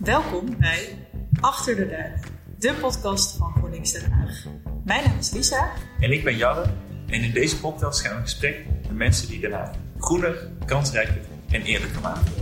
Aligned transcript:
Welkom 0.00 0.58
bij 0.58 0.96
Achter 1.40 1.76
de 1.76 1.88
Duinen, 1.88 2.20
de 2.58 2.74
podcast 2.80 3.36
van 3.36 3.52
GroenLinks 3.52 3.92
Den 3.92 4.10
Haag. 4.10 4.44
Mijn 4.84 5.04
naam 5.04 5.18
is 5.18 5.30
Lisa. 5.30 5.72
En 5.98 6.12
ik 6.12 6.24
ben 6.24 6.36
Jarre. 6.36 6.70
En 7.06 7.22
in 7.22 7.32
deze 7.32 7.60
podcast 7.60 8.00
gaan 8.00 8.10
we 8.10 8.16
in 8.16 8.22
gesprek 8.22 8.66
met 8.82 8.96
mensen 8.96 9.28
die 9.28 9.40
Den 9.40 9.52
Haag 9.52 9.70
groener, 9.98 10.48
kansrijker 10.66 11.20
en 11.50 11.62
eerlijker 11.62 12.00
maken. 12.00 12.32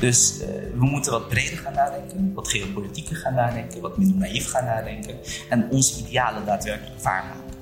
Dus 0.00 0.40
uh, 0.40 0.46
we 0.78 0.84
moeten 0.84 1.12
wat 1.12 1.28
breder 1.28 1.58
gaan 1.58 1.74
nadenken, 1.74 2.32
wat 2.34 2.48
geopolitieker 2.48 3.16
gaan 3.16 3.34
nadenken, 3.34 3.80
wat 3.80 3.98
minder 3.98 4.16
naïef 4.16 4.50
gaan 4.50 4.64
nadenken 4.64 5.18
en 5.48 5.70
onze 5.70 6.00
idealen 6.00 6.44
daadwerkelijk 6.44 7.00
waarmaken. 7.02 7.59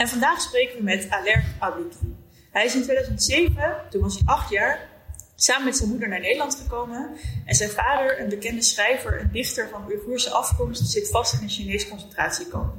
En 0.00 0.08
vandaag 0.08 0.40
spreken 0.40 0.76
we 0.76 0.82
met 0.82 1.10
Alert 1.10 1.44
Abiki. 1.58 2.16
Hij 2.50 2.64
is 2.64 2.74
in 2.74 2.82
2007, 2.82 3.74
toen 3.90 4.02
was 4.02 4.14
hij 4.14 4.22
acht 4.26 4.50
jaar, 4.50 4.88
samen 5.34 5.64
met 5.64 5.76
zijn 5.76 5.88
moeder 5.88 6.08
naar 6.08 6.20
Nederland 6.20 6.54
gekomen. 6.54 7.10
En 7.44 7.54
zijn 7.54 7.70
vader, 7.70 8.20
een 8.20 8.28
bekende 8.28 8.62
schrijver 8.62 9.18
en 9.18 9.30
dichter 9.32 9.68
van 9.68 9.84
Oeigoerse 9.86 10.30
afkomst, 10.30 10.90
zit 10.90 11.10
vast 11.10 11.34
in 11.34 11.42
een 11.42 11.48
Chinees 11.48 11.88
concentratiekamp. 11.88 12.74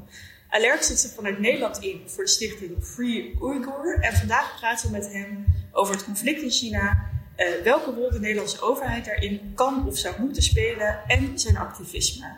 Alert 0.50 0.86
zit 0.86 1.00
zich 1.00 1.12
vanuit 1.12 1.40
Nederland 1.40 1.78
in 1.78 2.02
voor 2.06 2.24
de 2.24 2.30
stichting 2.30 2.86
Free 2.86 3.38
Uyghur. 3.42 4.00
En 4.00 4.14
vandaag 4.14 4.60
praten 4.60 4.92
we 4.92 4.98
met 4.98 5.12
hem 5.12 5.46
over 5.72 5.94
het 5.94 6.04
conflict 6.04 6.42
in 6.42 6.52
China, 6.52 7.10
uh, 7.38 7.64
welke 7.64 7.92
rol 7.92 8.12
de 8.12 8.20
Nederlandse 8.20 8.62
overheid 8.62 9.06
daarin 9.06 9.52
kan 9.56 9.88
of 9.88 9.98
zou 9.98 10.16
moeten 10.20 10.44
spelen 10.44 11.00
en 11.08 11.40
zijn 11.40 11.58
activisme. 11.58 12.34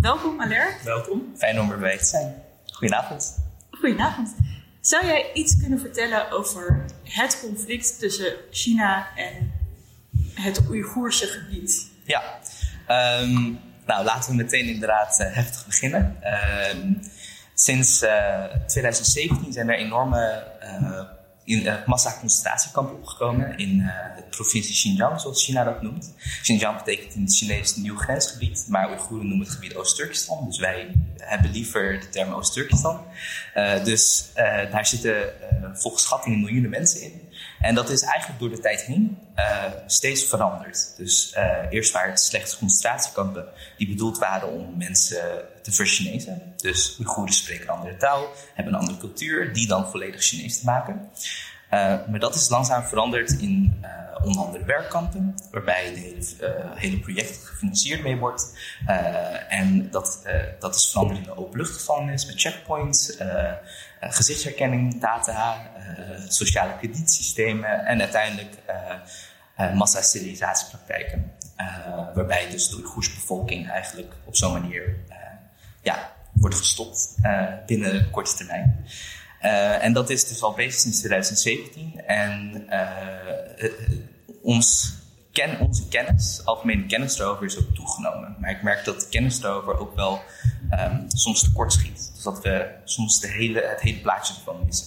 Welkom 0.00 0.40
Alert. 0.40 0.82
Welkom. 0.82 1.32
Fijn 1.36 1.60
om 1.60 1.70
erbij 1.70 1.98
te 1.98 2.04
zijn. 2.04 2.42
Goedenavond. 2.72 3.41
Goedenavond. 3.82 4.36
Zou 4.80 5.06
jij 5.06 5.30
iets 5.34 5.56
kunnen 5.56 5.80
vertellen 5.80 6.30
over 6.30 6.84
het 7.04 7.40
conflict 7.40 7.98
tussen 7.98 8.34
China 8.50 9.16
en 9.16 9.52
het 10.34 10.68
Oeigoerse 10.68 11.26
gebied? 11.26 11.90
Ja, 12.04 12.22
um, 13.20 13.60
nou 13.86 14.04
laten 14.04 14.30
we 14.30 14.36
meteen 14.36 14.66
inderdaad 14.66 15.20
uh, 15.20 15.34
heftig 15.34 15.66
beginnen. 15.66 16.16
Uh, 16.22 16.94
sinds 17.54 18.02
uh, 18.02 18.44
2017 18.66 19.52
zijn 19.52 19.68
er 19.68 19.78
enorme 19.78 20.46
in, 21.44 21.66
uh, 21.66 21.86
massaconcentratiekampen 21.86 22.96
opgekomen 22.96 23.58
in 23.58 23.78
uh, 23.78 24.16
de 24.16 24.22
provincie 24.30 24.74
Xinjiang, 24.74 25.20
zoals 25.20 25.44
China 25.44 25.64
dat 25.64 25.82
noemt. 25.82 26.14
Xinjiang 26.42 26.78
betekent 26.78 27.14
in 27.14 27.22
het 27.22 27.36
Chinees 27.36 27.76
nieuw 27.76 27.96
grensgebied, 27.96 28.66
maar 28.68 28.88
Oeigoeren 28.88 29.28
noemen 29.28 29.46
het 29.46 29.54
gebied 29.54 29.74
Oost-Turkestan. 29.74 30.46
Dus 30.46 30.58
wij 30.58 30.94
hebben 31.16 31.50
liever 31.50 32.00
de 32.00 32.08
term 32.08 32.32
Oost-Turkestan. 32.32 33.04
Uh, 33.56 33.84
dus 33.84 34.30
daar 34.70 34.86
zitten 34.86 35.32
volgens 35.72 36.02
schattingen 36.02 36.40
miljoenen 36.40 36.70
mensen 36.70 37.02
in. 37.02 37.20
En 37.62 37.74
dat 37.74 37.90
is 37.90 38.02
eigenlijk 38.02 38.40
door 38.40 38.50
de 38.50 38.60
tijd 38.60 38.82
heen 38.82 39.18
steeds 39.86 40.24
veranderd. 40.24 40.94
Dus 40.96 41.36
eerst 41.70 41.92
waren 41.92 42.10
het 42.10 42.20
slechts 42.20 42.58
concentratiekampen 42.58 43.44
die 43.76 43.88
bedoeld 43.88 44.18
waren 44.18 44.48
om 44.48 44.76
mensen 44.76 45.44
te 45.62 45.72
verchinezen. 45.72 46.54
Dus 46.56 46.96
Oeigoeren 46.98 47.34
spreken 47.34 47.62
een 47.62 47.74
andere 47.74 47.96
taal, 47.96 48.26
hebben 48.54 48.74
een 48.74 48.80
andere 48.80 48.98
cultuur, 48.98 49.52
die 49.52 49.66
dan 49.66 49.90
volledig 49.90 50.22
Chinees 50.22 50.58
te 50.58 50.64
maken. 50.64 51.10
Uh, 51.74 51.78
maar 52.08 52.18
dat 52.18 52.34
is 52.34 52.48
langzaam 52.48 52.82
veranderd 52.82 53.30
in 53.30 53.84
onder 54.22 54.42
andere 54.42 54.64
werkkampen, 54.64 55.34
waarbij 55.50 55.94
de 55.94 56.00
hele, 56.00 56.72
hele 56.74 56.98
project 56.98 57.36
gefinancierd 57.44 58.02
mee 58.02 58.16
wordt. 58.16 58.52
en 59.48 59.90
dat, 59.90 60.22
dat 60.58 60.74
is 60.74 60.90
veranderd 60.90 61.18
in 61.18 61.24
de 61.24 61.36
openluchtgevangenis 61.36 62.26
met 62.26 62.40
checkpoints, 62.40 63.16
gezichtsherkenning, 64.10 65.00
data, 65.00 65.70
sociale 66.28 66.76
kredietsystemen 66.78 67.86
en 67.86 68.00
uiteindelijk 68.00 68.56
massasterilisatiepraktijken. 69.74 71.32
waarbij 72.14 72.50
dus 72.50 72.68
de 72.68 72.76
Oeigoerse 72.76 73.14
bevolking 73.14 73.70
eigenlijk 73.70 74.12
op 74.24 74.36
zo'n 74.36 74.52
manier 74.52 74.96
ja, 75.82 76.12
wordt 76.32 76.56
gestopt 76.56 77.14
binnen 77.66 78.10
korte 78.10 78.34
termijn. 78.34 78.86
En 79.80 79.92
dat 79.92 80.10
is 80.10 80.28
dus 80.28 80.42
al 80.42 80.54
bezig 80.54 80.80
sinds 80.80 80.98
2017. 80.98 82.00
En 82.06 82.66
ons 84.42 84.94
ken, 85.32 85.60
onze 85.60 85.88
kennis, 85.88 86.40
algemene 86.44 86.86
kennis 86.86 87.18
erover, 87.18 87.44
is 87.44 87.58
ook 87.58 87.74
toegenomen. 87.74 88.36
Maar 88.40 88.50
ik 88.50 88.62
merk 88.62 88.84
dat 88.84 89.00
de 89.00 89.08
kennis 89.08 89.42
erover 89.42 89.78
ook 89.78 89.94
wel 89.94 90.20
um, 90.70 91.04
soms 91.08 91.42
tekort 91.42 91.72
schiet. 91.72 92.10
Dus 92.14 92.22
dat 92.22 92.42
we 92.42 92.70
soms 92.84 93.20
de 93.20 93.28
hele, 93.28 93.60
het 93.60 93.80
hele 93.80 94.00
plaatje 94.00 94.34
ervan 94.34 94.64
missen. 94.64 94.86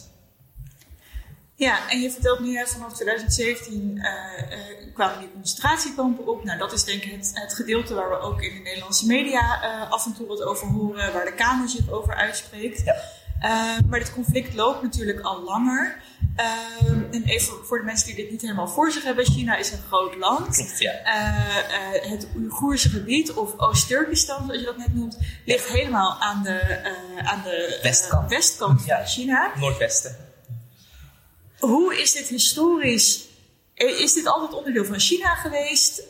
Ja, 1.57 1.89
en 1.89 2.01
je 2.01 2.11
vertelt 2.11 2.39
nu 2.39 2.65
vanaf 2.65 2.93
2017 2.93 3.95
uh, 3.95 4.93
kwamen 4.93 5.19
die 5.19 5.31
concentratiekampen 5.33 6.27
op. 6.27 6.43
Nou, 6.43 6.59
dat 6.59 6.73
is 6.73 6.83
denk 6.83 7.03
ik 7.03 7.11
het, 7.11 7.31
het, 7.33 7.53
gedeelte 7.53 7.93
waar 7.93 8.09
we 8.09 8.19
ook 8.19 8.41
in 8.41 8.53
de 8.53 8.61
Nederlandse 8.61 9.05
media 9.05 9.59
af 9.89 10.05
en 10.05 10.13
toe 10.13 10.27
wat 10.27 10.41
over 10.41 10.67
horen, 10.67 11.13
waar 11.13 11.25
de 11.25 11.33
Kamer 11.33 11.69
zich 11.69 11.89
over 11.91 12.15
uitspreekt. 12.15 12.83
Ja. 12.83 12.95
Maar 13.87 13.99
dit 13.99 14.13
conflict 14.13 14.53
loopt 14.53 14.81
natuurlijk 14.81 15.19
al 15.19 15.43
langer. 15.43 16.01
En 17.25 17.31
even 17.31 17.53
voor 17.65 17.77
de 17.77 17.83
mensen 17.83 18.07
die 18.07 18.15
dit 18.15 18.31
niet 18.31 18.41
helemaal 18.41 18.67
voor 18.67 18.91
zich 18.91 19.03
hebben: 19.03 19.25
China 19.25 19.57
is 19.57 19.71
een 19.71 19.83
groot 19.87 20.15
land. 20.15 20.75
Ja. 20.79 20.93
Uh, 21.05 22.11
het 22.11 22.27
Oeigoerse 22.35 22.89
gebied, 22.89 23.33
of 23.33 23.59
Oost-Turkestan, 23.59 24.45
zoals 24.45 24.59
je 24.59 24.65
dat 24.65 24.77
net 24.77 24.93
noemt, 24.93 25.17
ligt 25.45 25.67
helemaal 25.67 26.17
aan 26.19 26.43
de, 26.43 26.79
aan 27.23 27.41
de 27.43 27.79
westkant, 27.81 28.29
westkant 28.29 28.85
ja. 28.85 28.97
van 28.97 29.05
China. 29.05 29.51
Noordwesten. 29.59 30.15
Hoe 31.59 32.01
is 32.01 32.13
dit 32.13 32.27
historisch? 32.27 33.25
Is 33.75 34.13
dit 34.13 34.27
altijd 34.27 34.53
onderdeel 34.53 34.85
van 34.85 34.99
China 34.99 35.35
geweest? 35.35 36.03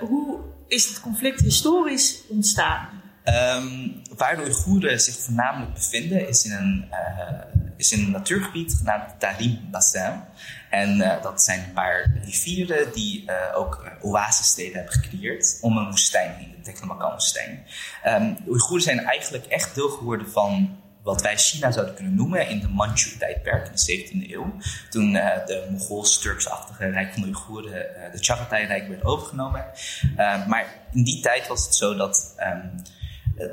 hoe 0.00 0.38
is 0.68 0.88
het 0.88 1.00
conflict 1.00 1.40
historisch 1.40 2.22
ontstaan? 2.28 3.02
Um, 3.24 4.02
waar 4.16 4.36
de 4.36 4.42
Oeigoeren 4.42 5.00
zich 5.00 5.14
voornamelijk 5.18 5.74
bevinden 5.74 6.28
is 6.28 6.44
in 6.44 6.52
een, 6.52 6.88
uh, 6.90 7.55
is 7.76 7.92
in 7.92 8.04
een 8.04 8.10
natuurgebied 8.10 8.74
genaamd 8.74 9.20
Tarim 9.20 9.68
Bassin. 9.70 10.22
En 10.70 10.98
uh, 10.98 11.22
dat 11.22 11.42
zijn 11.42 11.64
een 11.64 11.72
paar 11.72 12.12
rivieren 12.24 12.92
die 12.92 13.24
uh, 13.26 13.34
ook 13.54 13.92
oasissteden 14.00 14.74
hebben 14.74 14.92
gecreëerd 14.92 15.58
om 15.60 15.76
een 15.76 15.90
woestijn 15.90 16.34
heen, 16.34 16.54
de 16.56 16.72
Taklamakan-woestijn. 16.72 17.66
Um, 18.06 18.36
de 18.44 18.50
Oeigoeren 18.50 18.82
zijn 18.82 18.98
eigenlijk 18.98 19.46
echt 19.46 19.74
deel 19.74 19.88
geworden 19.88 20.30
van 20.30 20.78
wat 21.02 21.22
wij 21.22 21.36
China 21.36 21.70
zouden 21.70 21.94
kunnen 21.94 22.14
noemen 22.14 22.48
in 22.48 22.60
de 22.60 22.68
Manchu-tijdperk 22.68 23.66
in 23.66 23.72
de 23.74 24.06
17e 24.26 24.30
eeuw. 24.30 24.56
Toen 24.90 25.14
uh, 25.14 25.46
de 25.46 25.66
Mongols-Turks-achtige 25.70 26.90
Rijk 26.90 27.12
van 27.12 27.22
de 27.22 27.28
Oeigoeren, 27.28 27.86
uh, 27.96 28.12
de 28.12 28.18
Chagatai-rijk, 28.18 28.88
werd 28.88 29.04
overgenomen. 29.04 29.64
Uh, 30.02 30.46
maar 30.46 30.66
in 30.92 31.04
die 31.04 31.20
tijd 31.20 31.46
was 31.46 31.64
het 31.64 31.74
zo 31.74 31.94
dat 31.94 32.34
um, 32.38 32.82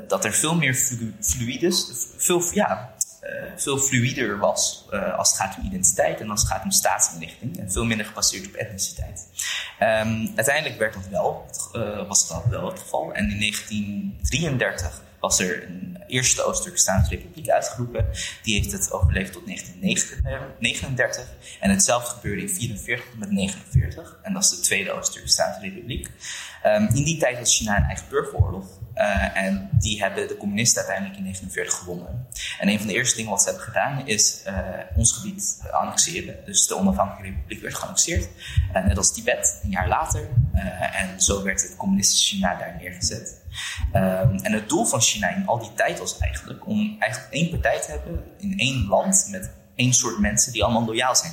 dat 0.08 0.24
er 0.24 0.32
veel 0.32 0.54
meer 0.54 0.74
flu 0.74 1.14
fluides, 1.20 1.92
veel, 2.16 2.42
ja, 2.52 2.70
uh, 2.70 3.03
veel 3.56 3.78
fluider 3.78 4.38
was 4.38 4.84
uh, 4.90 5.18
als 5.18 5.28
het 5.28 5.40
gaat 5.40 5.56
om 5.58 5.66
identiteit 5.66 6.20
en 6.20 6.30
als 6.30 6.40
het 6.40 6.50
gaat 6.50 6.64
om 6.64 6.70
staatsinrichting. 6.70 7.58
En 7.58 7.72
veel 7.72 7.84
minder 7.84 8.06
gebaseerd 8.06 8.46
op 8.46 8.52
etniciteit. 8.52 9.28
Um, 9.80 10.32
uiteindelijk 10.36 10.78
werd 10.78 10.94
dat 10.94 11.08
wel, 11.10 11.46
uh, 11.72 12.08
was 12.08 12.28
dat 12.28 12.44
wel 12.50 12.66
het 12.66 12.78
geval. 12.78 13.12
En 13.12 13.30
in 13.30 13.38
1933 13.38 15.02
was 15.20 15.38
er 15.38 15.64
een 15.64 15.94
eerste 16.06 16.42
Oost-Turkestaanse 16.42 17.10
republiek 17.10 17.48
uitgeroepen. 17.48 18.06
Die 18.42 18.54
heeft 18.54 18.72
het 18.72 18.92
overleefd 18.92 19.32
tot 19.32 19.46
1939. 19.46 21.26
En 21.60 21.70
hetzelfde 21.70 22.10
gebeurde 22.10 22.40
in 22.40 22.46
1944 22.46 23.18
met 23.18 23.30
1949. 23.36 24.18
En 24.22 24.32
dat 24.32 24.42
is 24.42 24.50
de 24.50 24.60
tweede 24.60 24.92
Oost-Turkestaanse 24.92 25.60
republiek. 25.60 26.10
Um, 26.66 26.86
in 26.86 27.04
die 27.04 27.18
tijd 27.18 27.38
was 27.38 27.56
China 27.56 27.76
een 27.76 27.82
eigen 27.82 28.06
burgeroorlog. 28.08 28.66
Uh, 28.96 29.36
en 29.36 29.68
die 29.72 30.02
hebben 30.02 30.28
de 30.28 30.36
communisten 30.36 30.82
uiteindelijk 30.82 31.18
in 31.18 31.22
1949 31.22 31.78
gewonnen. 31.78 32.26
En 32.58 32.68
een 32.68 32.78
van 32.78 32.86
de 32.86 32.94
eerste 32.94 33.16
dingen 33.16 33.30
wat 33.30 33.42
ze 33.42 33.48
hebben 33.48 33.64
gedaan 33.64 34.06
is 34.06 34.42
uh, 34.46 34.58
ons 34.96 35.12
gebied 35.12 35.62
annexeren. 35.72 36.36
Dus 36.44 36.66
de 36.66 36.76
onafhankelijke 36.76 37.28
republiek 37.28 37.62
werd 37.62 37.74
geannexeerd. 37.74 38.28
Uh, 38.74 38.84
net 38.84 38.96
als 38.96 39.12
Tibet, 39.12 39.60
een 39.62 39.70
jaar 39.70 39.88
later. 39.88 40.28
en 40.92 41.20
zo 41.20 41.42
werd 41.42 41.62
het 41.62 41.76
communistische 41.76 42.34
China 42.34 42.54
daar 42.58 42.76
neergezet. 42.80 43.42
En 44.42 44.52
het 44.52 44.68
doel 44.68 44.84
van 44.84 45.00
China 45.00 45.28
in 45.28 45.46
al 45.46 45.58
die 45.58 45.74
tijd 45.74 45.98
was 45.98 46.18
eigenlijk 46.18 46.66
om 46.66 46.96
eigenlijk 46.98 47.32
één 47.32 47.50
partij 47.50 47.80
te 47.80 47.90
hebben 47.90 48.24
in 48.38 48.58
één 48.58 48.86
land 48.86 49.26
met 49.30 49.50
één 49.74 49.92
soort 49.92 50.18
mensen 50.18 50.52
die 50.52 50.64
allemaal 50.64 50.84
loyaal 50.84 51.16
zijn 51.16 51.32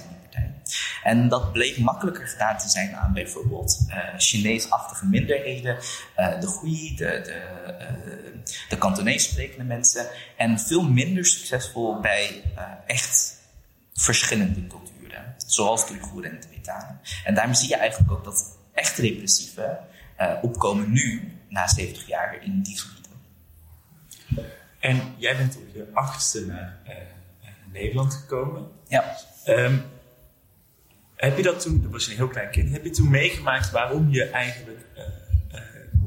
en 1.03 1.29
dat 1.29 1.51
bleek 1.51 1.77
makkelijker 1.77 2.27
gedaan 2.27 2.57
te 2.57 2.69
zijn 2.69 2.95
aan 2.95 3.13
bijvoorbeeld 3.13 3.85
uh, 3.87 3.97
Chinees-achtige 4.17 5.05
minderheden, 5.05 5.75
uh, 5.75 6.39
de 6.39 6.57
Hui, 6.59 6.95
de, 6.95 7.05
de, 7.05 7.41
uh, 7.81 8.69
de 8.69 8.77
Kantonees 8.77 9.23
sprekende 9.23 9.63
mensen. 9.63 10.07
En 10.37 10.59
veel 10.59 10.83
minder 10.83 11.25
succesvol 11.25 11.99
bij 11.99 12.43
echt 12.85 13.39
verschillende 13.93 14.67
culturen, 14.67 15.35
zoals 15.37 15.87
de 15.87 15.93
Oeigoeren 15.93 16.31
en 16.31 16.39
de 16.39 16.47
Tibetanen. 16.47 16.99
En 17.25 17.33
daarom 17.33 17.53
zie 17.53 17.69
je 17.69 17.75
eigenlijk 17.75 18.11
ook 18.11 18.23
dat 18.23 18.57
echt 18.73 18.97
repressieve 18.97 19.79
opkomen 20.41 20.91
nu 20.91 21.37
na 21.49 21.67
70 21.67 22.07
jaar 22.07 22.43
in 22.43 22.61
die 22.61 22.79
gebieden. 22.79 23.11
En 24.79 25.13
jij 25.17 25.37
bent 25.37 25.57
op 25.57 25.63
je 25.73 25.87
achtste 25.93 26.45
naar 26.45 26.79
Nederland 27.71 28.13
gekomen. 28.13 28.67
Ja. 28.87 29.17
Um, 29.47 29.83
heb 31.21 31.37
je 31.37 31.43
dat 31.43 31.61
toen, 31.61 31.81
dat 31.81 31.91
was 31.91 32.07
een 32.07 32.15
heel 32.15 32.27
klein 32.27 32.49
kind, 32.49 32.71
heb 32.71 32.83
je 32.83 32.89
toen 32.89 33.09
meegemaakt 33.09 33.71
waarom 33.71 34.09
je 34.09 34.23
eigenlijk 34.23 34.79
uh, 34.97 35.03
uh, 35.53 35.59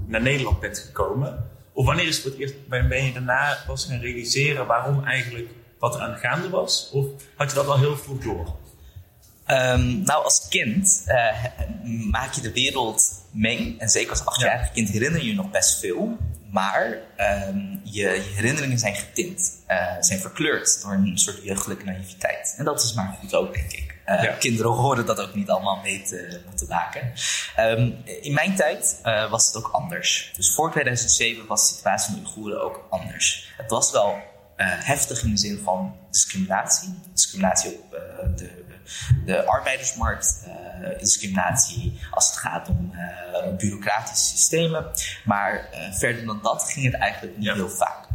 naar 0.07 0.23
Nederland 0.23 0.61
bent 0.61 0.79
gekomen? 0.79 1.51
Of 1.73 1.87
wanneer 1.87 2.07
is 2.07 2.15
het 2.15 2.23
voor 2.23 2.31
het 2.31 2.41
eerst, 2.41 2.69
ben 2.69 3.05
je 3.05 3.13
daarna 3.13 3.59
pas 3.67 3.85
gaan 3.85 4.01
realiseren 4.01 4.67
waarom 4.67 5.05
eigenlijk 5.05 5.49
wat 5.79 5.95
er 5.95 6.01
aan 6.01 6.13
de 6.13 6.19
gaande 6.19 6.49
was? 6.49 6.91
Of 6.93 7.07
had 7.35 7.51
je 7.51 7.57
dat 7.57 7.67
al 7.67 7.79
heel 7.79 7.97
vroeg 7.97 8.23
door? 8.23 8.57
Um, 9.47 10.03
nou, 10.03 10.25
als 10.25 10.47
kind 10.49 11.05
uh, 11.07 11.45
maak 12.11 12.33
je 12.33 12.41
de 12.41 12.53
wereld 12.53 13.25
mee. 13.33 13.77
En 13.79 13.89
zeker 13.89 14.11
als 14.11 14.25
achtjarig 14.25 14.73
kind 14.73 14.89
herinner 14.89 15.21
je 15.21 15.27
je 15.27 15.35
nog 15.35 15.51
best 15.51 15.79
veel. 15.79 16.17
Maar 16.55 16.99
um, 17.49 17.81
je, 17.83 18.03
je, 18.03 18.33
herinneringen 18.35 18.79
zijn 18.79 18.95
getint, 18.95 19.53
uh, 19.69 19.97
zijn 20.01 20.21
verkleurd 20.21 20.83
door 20.83 20.93
een 20.93 21.19
soort 21.19 21.43
jeugdelijke 21.43 21.85
naïviteit. 21.85 22.55
En 22.59 22.65
dat 22.65 22.83
is 22.83 22.93
maar 22.93 23.17
goed 23.21 23.35
ook, 23.35 23.55
denk 23.55 23.73
ik. 23.73 23.99
Uh, 24.07 24.23
ja. 24.23 24.33
Kinderen 24.33 24.73
horen 24.73 25.07
dat 25.07 25.21
ook 25.21 25.35
niet 25.35 25.51
allemaal 25.51 25.81
mee 25.83 26.03
te 26.03 26.41
moeten 26.47 26.69
maken. 26.69 27.13
Um, 27.59 27.97
in 28.05 28.35
mijn 28.35 28.55
tijd 28.55 29.01
uh, 29.05 29.31
was 29.31 29.47
het 29.47 29.57
ook 29.57 29.69
anders. 29.73 30.33
Dus 30.37 30.55
voor 30.55 30.71
2007 30.71 31.47
was 31.47 31.69
de 31.69 31.75
situatie 31.75 32.13
van 32.13 32.23
de 32.23 32.29
Oeigoeren 32.29 32.63
ook 32.63 32.87
anders. 32.91 33.53
Het 33.57 33.71
was 33.71 33.93
wel 33.93 34.17
heftig 34.63 35.23
in 35.23 35.31
de 35.31 35.37
zin 35.37 35.61
van 35.65 35.97
discriminatie. 36.11 36.95
Discriminatie 37.13 37.71
op 37.71 37.95
de 38.37 38.65
de 39.25 39.47
arbeidersmarkt, 39.47 40.47
uh, 40.47 40.99
discriminatie 40.99 42.01
als 42.11 42.27
het 42.27 42.37
gaat 42.37 42.69
om 42.69 42.93
uh, 42.95 43.57
bureaucratische 43.57 44.27
systemen. 44.27 44.87
Maar 45.25 45.69
uh, 45.73 45.93
verder 45.93 46.27
dan 46.27 46.41
dat 46.43 46.65
ging 46.73 46.87
het 46.87 46.95
eigenlijk 46.95 47.37
niet 47.37 47.47
ja. 47.47 47.55
heel 47.55 47.71
vaak. 47.71 48.07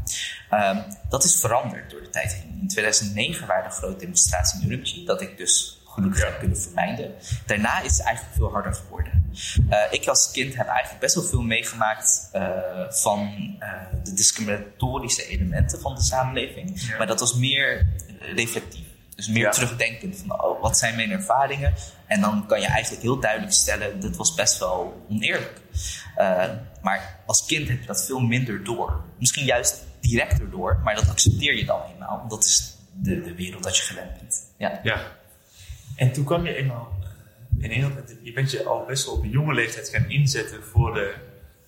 Um, 0.51 0.83
dat 1.09 1.23
is 1.23 1.39
veranderd 1.39 1.91
door 1.91 2.01
de 2.01 2.09
tijd 2.09 2.33
heen. 2.33 2.57
In 2.61 2.67
2009 2.67 3.47
waren 3.47 3.65
er 3.65 3.71
grote 3.71 3.99
demonstraties 3.99 4.61
in 4.61 4.67
Urumqi, 4.67 5.05
dat 5.05 5.21
ik 5.21 5.37
dus 5.37 5.81
gelukkig 5.85 6.23
heb 6.23 6.39
kunnen 6.39 6.61
vermijden. 6.61 7.13
Daarna 7.45 7.81
is 7.81 7.97
het 7.97 8.05
eigenlijk 8.05 8.35
veel 8.35 8.51
harder 8.51 8.73
geworden. 8.73 9.31
ik 9.91 10.07
als 10.07 10.31
kind 10.31 10.55
heb 10.55 10.67
eigenlijk 10.67 10.99
best 10.99 11.15
wel 11.15 11.23
veel 11.23 11.41
meegemaakt 11.41 12.29
van 12.89 13.31
de 14.03 14.13
discriminatorische 14.13 15.27
elementen 15.27 15.81
van 15.81 15.95
de 15.95 16.01
samenleving. 16.01 16.81
Ja. 16.81 16.97
Maar 16.97 17.07
dat 17.07 17.19
was 17.19 17.33
meer 17.33 17.87
reflectief. 18.35 18.88
Dus 19.19 19.27
meer 19.27 19.43
ja. 19.43 19.49
terugdenken 19.49 20.15
van 20.15 20.43
oh, 20.43 20.61
wat 20.61 20.77
zijn 20.77 20.95
mijn 20.95 21.11
ervaringen. 21.11 21.73
En 22.05 22.21
dan 22.21 22.45
kan 22.47 22.61
je 22.61 22.67
eigenlijk 22.67 23.01
heel 23.01 23.19
duidelijk 23.19 23.53
stellen, 23.53 23.99
dit 23.99 24.15
was 24.15 24.33
best 24.33 24.59
wel 24.59 25.05
oneerlijk. 25.09 25.61
Uh, 26.17 26.43
maar 26.81 27.19
als 27.25 27.45
kind 27.45 27.67
heb 27.67 27.79
je 27.79 27.85
dat 27.85 28.05
veel 28.05 28.19
minder 28.19 28.63
door. 28.63 29.03
Misschien 29.17 29.45
juist 29.45 29.85
directer 29.99 30.49
door, 30.49 30.79
maar 30.83 30.95
dat 30.95 31.09
accepteer 31.09 31.57
je 31.57 31.65
dan 31.65 31.81
eenmaal. 31.93 32.17
Want 32.17 32.29
dat 32.29 32.45
is 32.45 32.77
de, 32.93 33.21
de 33.21 33.35
wereld 33.35 33.63
dat 33.63 33.77
je 33.77 33.83
gewend 33.83 34.13
bent. 34.19 34.35
Ja. 34.57 34.79
ja. 34.83 35.01
En 35.95 36.11
toen 36.11 36.23
kwam 36.25 36.45
je 36.45 36.55
eenmaal 36.55 36.97
uh, 37.01 37.63
in 37.63 37.69
Nederland, 37.69 38.15
je 38.23 38.33
bent 38.33 38.51
je 38.51 38.63
al 38.63 38.85
best 38.85 39.05
wel 39.05 39.15
op 39.15 39.23
een 39.23 39.29
jonge 39.29 39.53
leeftijd 39.53 39.89
gaan 39.89 40.09
inzetten 40.09 40.63
voor 40.63 40.93
de 40.93 41.13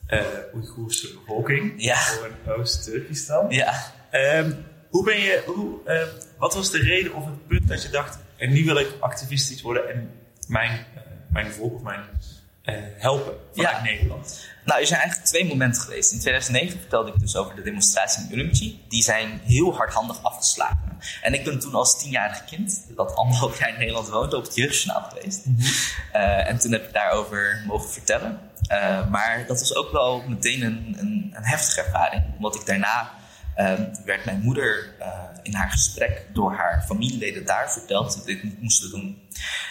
uh, 0.07 0.55
Oeigoerse 0.55 1.13
bevolking. 1.13 1.73
Ja. 1.77 1.97
Voor 1.97 2.25
een 2.25 2.53
Oost-Turkistan. 2.53 3.49
Ja. 3.49 3.93
Um, 4.11 4.65
hoe 4.89 5.03
ben 5.03 5.19
je, 5.19 5.43
hoe, 5.45 5.79
uh, 5.85 6.01
wat 6.41 6.53
was 6.53 6.71
de 6.71 6.77
reden 6.77 7.13
of 7.13 7.25
het 7.25 7.47
punt 7.47 7.67
dat 7.67 7.81
je 7.81 7.89
dacht, 7.89 8.17
en 8.37 8.51
nu 8.51 8.65
wil 8.65 8.77
ik 8.77 8.87
activistisch 8.99 9.61
worden 9.61 9.89
en 9.89 10.11
mijn, 10.47 10.71
uh, 10.71 11.01
mijn 11.29 11.51
volk 11.51 11.75
of 11.75 11.81
mijn 11.81 11.99
uh, 12.63 12.75
helpen 12.97 13.33
vanuit 13.53 13.75
ja. 13.75 13.83
Nederland? 13.83 14.47
Nou, 14.65 14.79
er 14.79 14.87
zijn 14.87 14.99
eigenlijk 14.99 15.29
twee 15.29 15.45
momenten 15.45 15.81
geweest. 15.81 16.11
In 16.11 16.19
2009 16.19 16.79
vertelde 16.79 17.11
ik 17.11 17.19
dus 17.19 17.35
over 17.35 17.55
de 17.55 17.61
demonstratie 17.61 18.23
in 18.23 18.39
Urumqi. 18.39 18.81
Die 18.89 19.03
zijn 19.03 19.41
heel 19.43 19.75
hardhandig 19.75 20.23
afgeslagen. 20.23 20.99
En 21.21 21.33
ik 21.33 21.43
ben 21.43 21.59
toen 21.59 21.73
als 21.73 21.99
tienjarig 21.99 22.45
kind, 22.45 22.85
dat 22.95 23.15
anderhalf 23.15 23.59
jaar 23.59 23.69
in 23.69 23.77
Nederland 23.77 24.09
woonde, 24.09 24.37
op 24.37 24.43
het 24.43 24.55
jeugdjournaal 24.55 25.09
geweest. 25.09 25.45
Mm 25.45 25.57
-hmm. 25.57 26.21
en 26.21 26.59
toen 26.59 26.71
heb 26.71 26.85
ik 26.85 26.93
daarover 26.93 27.63
mogen 27.67 27.89
vertellen. 27.89 28.39
maar 29.09 29.43
dat 29.47 29.59
was 29.59 29.75
ook 29.75 29.91
wel 29.91 30.23
meteen 30.27 30.61
een, 30.61 30.95
een, 30.97 31.33
een 31.35 31.43
heftige 31.43 31.81
ervaring. 31.81 32.23
Omdat 32.35 32.55
ik 32.55 32.65
daarna 32.65 33.19
um, 33.61 33.91
werd 34.05 34.25
mijn 34.25 34.41
moeder 34.41 34.95
uh, 34.99 35.23
in 35.43 35.53
haar 35.53 35.69
gesprek 35.69 36.25
door 36.33 36.53
haar 36.53 36.83
familieleden 36.85 37.45
daar 37.45 37.71
verteld 37.71 38.15
dat 38.15 38.25
dit 38.25 38.43
niet 38.43 38.61
moesten 38.61 38.89
doen. 38.89 39.21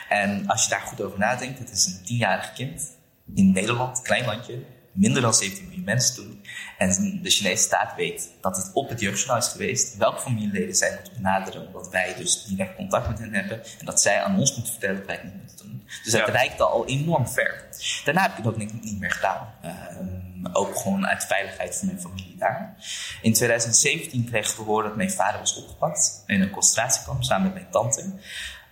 En 0.08 0.46
als 0.46 0.64
je 0.64 0.70
daar 0.70 0.80
goed 0.80 1.00
over 1.00 1.18
nadenkt, 1.18 1.58
het 1.58 1.70
is 1.70 1.86
een 1.86 2.04
tienjarig 2.04 2.52
kind 2.52 2.90
in 3.34 3.52
Nederland, 3.52 4.02
klein 4.02 4.24
landje, 4.24 4.58
minder 4.92 5.22
dan 5.22 5.34
17 5.34 5.64
miljoen 5.64 5.84
mensen 5.84 6.14
toen. 6.14 6.42
En 6.78 7.20
de 7.22 7.30
Chinese 7.30 7.62
staat 7.62 7.94
weet 7.96 8.30
dat 8.40 8.56
het 8.56 8.70
op 8.72 8.88
het 8.88 9.00
jeugdjournaal 9.00 9.36
is 9.36 9.48
geweest. 9.48 9.96
Welke 9.96 10.20
familieleden 10.20 10.74
zij 10.74 10.92
moeten 10.94 11.12
benaderen, 11.12 11.66
omdat 11.66 11.88
wij 11.90 12.14
dus 12.16 12.44
direct 12.44 12.76
contact 12.76 13.08
met 13.08 13.18
hen 13.18 13.34
hebben. 13.34 13.64
En 13.78 13.86
dat 13.86 14.00
zij 14.00 14.22
aan 14.22 14.38
ons 14.38 14.54
moeten 14.54 14.72
vertellen 14.72 14.96
dat 14.96 15.06
wij 15.06 15.14
het 15.14 15.24
niet 15.24 15.34
moeten 15.34 15.66
doen. 15.66 15.82
Dus 16.04 16.12
dat 16.12 16.26
ja. 16.26 16.32
reikt 16.32 16.60
al 16.60 16.86
enorm 16.86 17.28
ver. 17.28 17.64
Daarna 18.04 18.22
heb 18.22 18.30
ik 18.30 18.36
het 18.36 18.46
ook 18.46 18.56
niet, 18.56 18.82
niet 18.82 19.00
meer 19.00 19.10
gedaan. 19.10 19.54
Um, 19.64 20.30
ook 20.52 20.76
gewoon 20.76 21.06
uit 21.06 21.24
veiligheid 21.24 21.76
van 21.76 21.86
mijn 21.86 22.00
familie 22.00 22.36
daar. 22.38 22.74
In 23.22 23.32
2017 23.32 24.24
kreeg 24.24 24.48
ik 24.48 24.54
te 24.54 24.62
horen 24.62 24.84
dat 24.84 24.96
mijn 24.96 25.10
vader 25.10 25.40
was 25.40 25.56
opgepakt 25.56 26.22
in 26.26 26.40
een 26.40 26.50
concentratiekamp 26.50 27.22
samen 27.22 27.42
met 27.42 27.54
mijn 27.54 27.70
tante. 27.70 28.12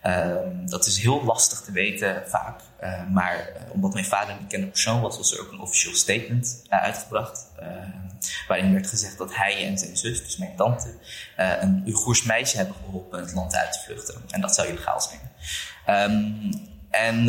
Um, 0.06 0.70
dat 0.70 0.86
is 0.86 0.98
heel 0.98 1.24
lastig 1.24 1.60
te 1.60 1.72
weten 1.72 2.22
vaak. 2.26 2.60
Uh, 2.82 3.08
maar 3.10 3.38
uh, 3.38 3.74
omdat 3.74 3.92
mijn 3.92 4.04
vader 4.04 4.34
een 4.34 4.42
bekende 4.42 4.66
persoon 4.66 5.00
was, 5.00 5.16
was 5.16 5.32
er 5.32 5.40
ook 5.40 5.52
een 5.52 5.60
officieel 5.60 5.94
statement 5.94 6.62
uh, 6.70 6.82
uitgebracht. 6.82 7.46
waarin 8.48 8.72
werd 8.72 8.86
gezegd 8.86 9.18
dat 9.18 9.34
hij 9.34 9.66
en 9.66 9.78
zijn 9.78 9.96
zus, 9.96 10.22
dus 10.22 10.36
mijn 10.36 10.56
tante, 10.56 10.94
een 11.36 11.82
Oeigoers 11.86 12.22
meisje 12.22 12.56
hebben 12.56 12.74
geholpen 12.84 13.20
het 13.20 13.32
land 13.32 13.54
uit 13.54 13.72
te 13.72 13.78
vluchten. 13.84 14.22
En 14.30 14.40
dat 14.40 14.54
zou 14.54 14.68
illegaal 14.68 15.00
zijn. 15.00 15.20
Um, 16.10 16.50
en 16.90 17.28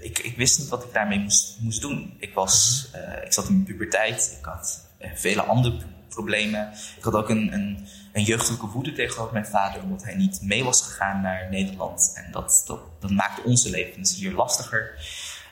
ik, 0.00 0.18
ik, 0.18 0.36
wist 0.36 0.58
niet 0.58 0.68
wat 0.68 0.84
ik 0.84 0.92
daarmee 0.92 1.18
moest, 1.18 1.56
moest 1.60 1.80
doen. 1.80 2.16
Ik, 2.18 2.34
was, 2.34 2.86
ik 3.24 3.32
zat 3.32 3.46
in 3.48 3.52
mijn 3.52 3.64
puberteit, 3.64 4.36
ik 4.38 4.44
had 4.44 4.86
vele 5.14 5.42
andere 5.42 5.76
problemen. 6.08 6.72
Ik 6.96 7.04
had 7.04 7.14
ook 7.14 7.28
een, 7.28 7.52
een, 7.52 7.86
een 8.14 8.22
jeugdelijke 8.22 8.66
woede 8.66 8.92
tegenover 8.92 9.32
mijn 9.32 9.46
vader, 9.46 9.82
omdat 9.82 10.04
hij 10.04 10.14
niet 10.14 10.42
mee 10.42 10.64
was 10.64 10.82
gegaan 10.82 11.20
naar 11.20 11.46
Nederland. 11.50 12.12
En 12.14 12.32
dat, 12.32 12.62
dat, 12.66 12.80
dat 13.00 13.10
maakte 13.10 13.42
onze 13.42 13.70
levens 13.70 14.16
hier 14.16 14.32
lastiger. 14.32 14.94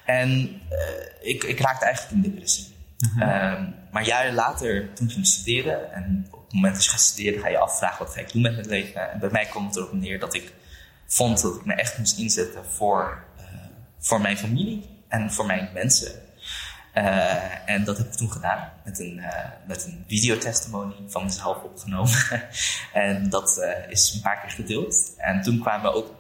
En 0.05 0.31
uh, 0.71 0.79
ik, 1.21 1.45
ik 1.45 1.61
raakte 1.61 1.85
eigenlijk 1.85 2.15
in 2.15 2.31
depressie. 2.31 2.75
-hmm. 2.99 3.23
um, 3.23 3.75
maar 3.91 4.05
jaren 4.05 4.35
later, 4.35 4.93
toen 4.93 5.11
ging 5.11 5.21
ik 5.21 5.33
studeren, 5.33 5.93
en 5.93 6.27
op 6.31 6.45
het 6.45 6.53
moment 6.53 6.75
dat 6.75 6.85
je 6.85 6.91
gaat 6.91 7.01
studeren, 7.01 7.41
ga 7.41 7.49
je 7.49 7.59
afvragen 7.59 8.05
wat 8.05 8.15
ga 8.15 8.21
ik 8.21 8.33
doen 8.33 8.43
met 8.43 8.55
mijn 8.55 8.69
leven. 8.69 9.11
En 9.11 9.19
bij 9.19 9.31
mij 9.31 9.45
kwam 9.45 9.67
het 9.67 9.77
erop 9.77 9.93
neer 9.93 10.19
dat 10.19 10.35
ik 10.35 10.53
vond 11.07 11.43
dat 11.43 11.55
ik 11.55 11.65
me 11.65 11.75
echt 11.75 11.99
moest 11.99 12.19
inzetten 12.19 12.65
voor, 12.65 13.25
uh, 13.39 13.45
voor 13.99 14.21
mijn 14.21 14.39
familie 14.39 14.89
en 15.09 15.33
voor 15.33 15.47
mijn 15.47 15.71
mensen. 15.75 16.22
Uh, 16.95 17.69
en 17.69 17.85
dat 17.85 17.97
heb 17.99 18.07
ik 18.07 18.13
toen 18.13 18.33
gedaan 18.33 18.73
met 18.85 18.99
een, 18.99 19.17
uh, 19.17 19.29
met 19.67 19.85
een 19.85 20.05
videotestimony 20.09 20.95
van 21.09 21.25
mezelf 21.25 21.63
opgenomen. 21.63 22.19
en 22.93 23.31
dat 23.31 23.59
uh, 23.59 23.91
is 23.91 24.13
een 24.15 24.21
paar 24.21 24.41
keer 24.41 24.51
gedeeld. 24.51 25.15
En 25.17 25.43
toen 25.43 25.59
kwamen 25.61 25.95
ook 25.95 26.15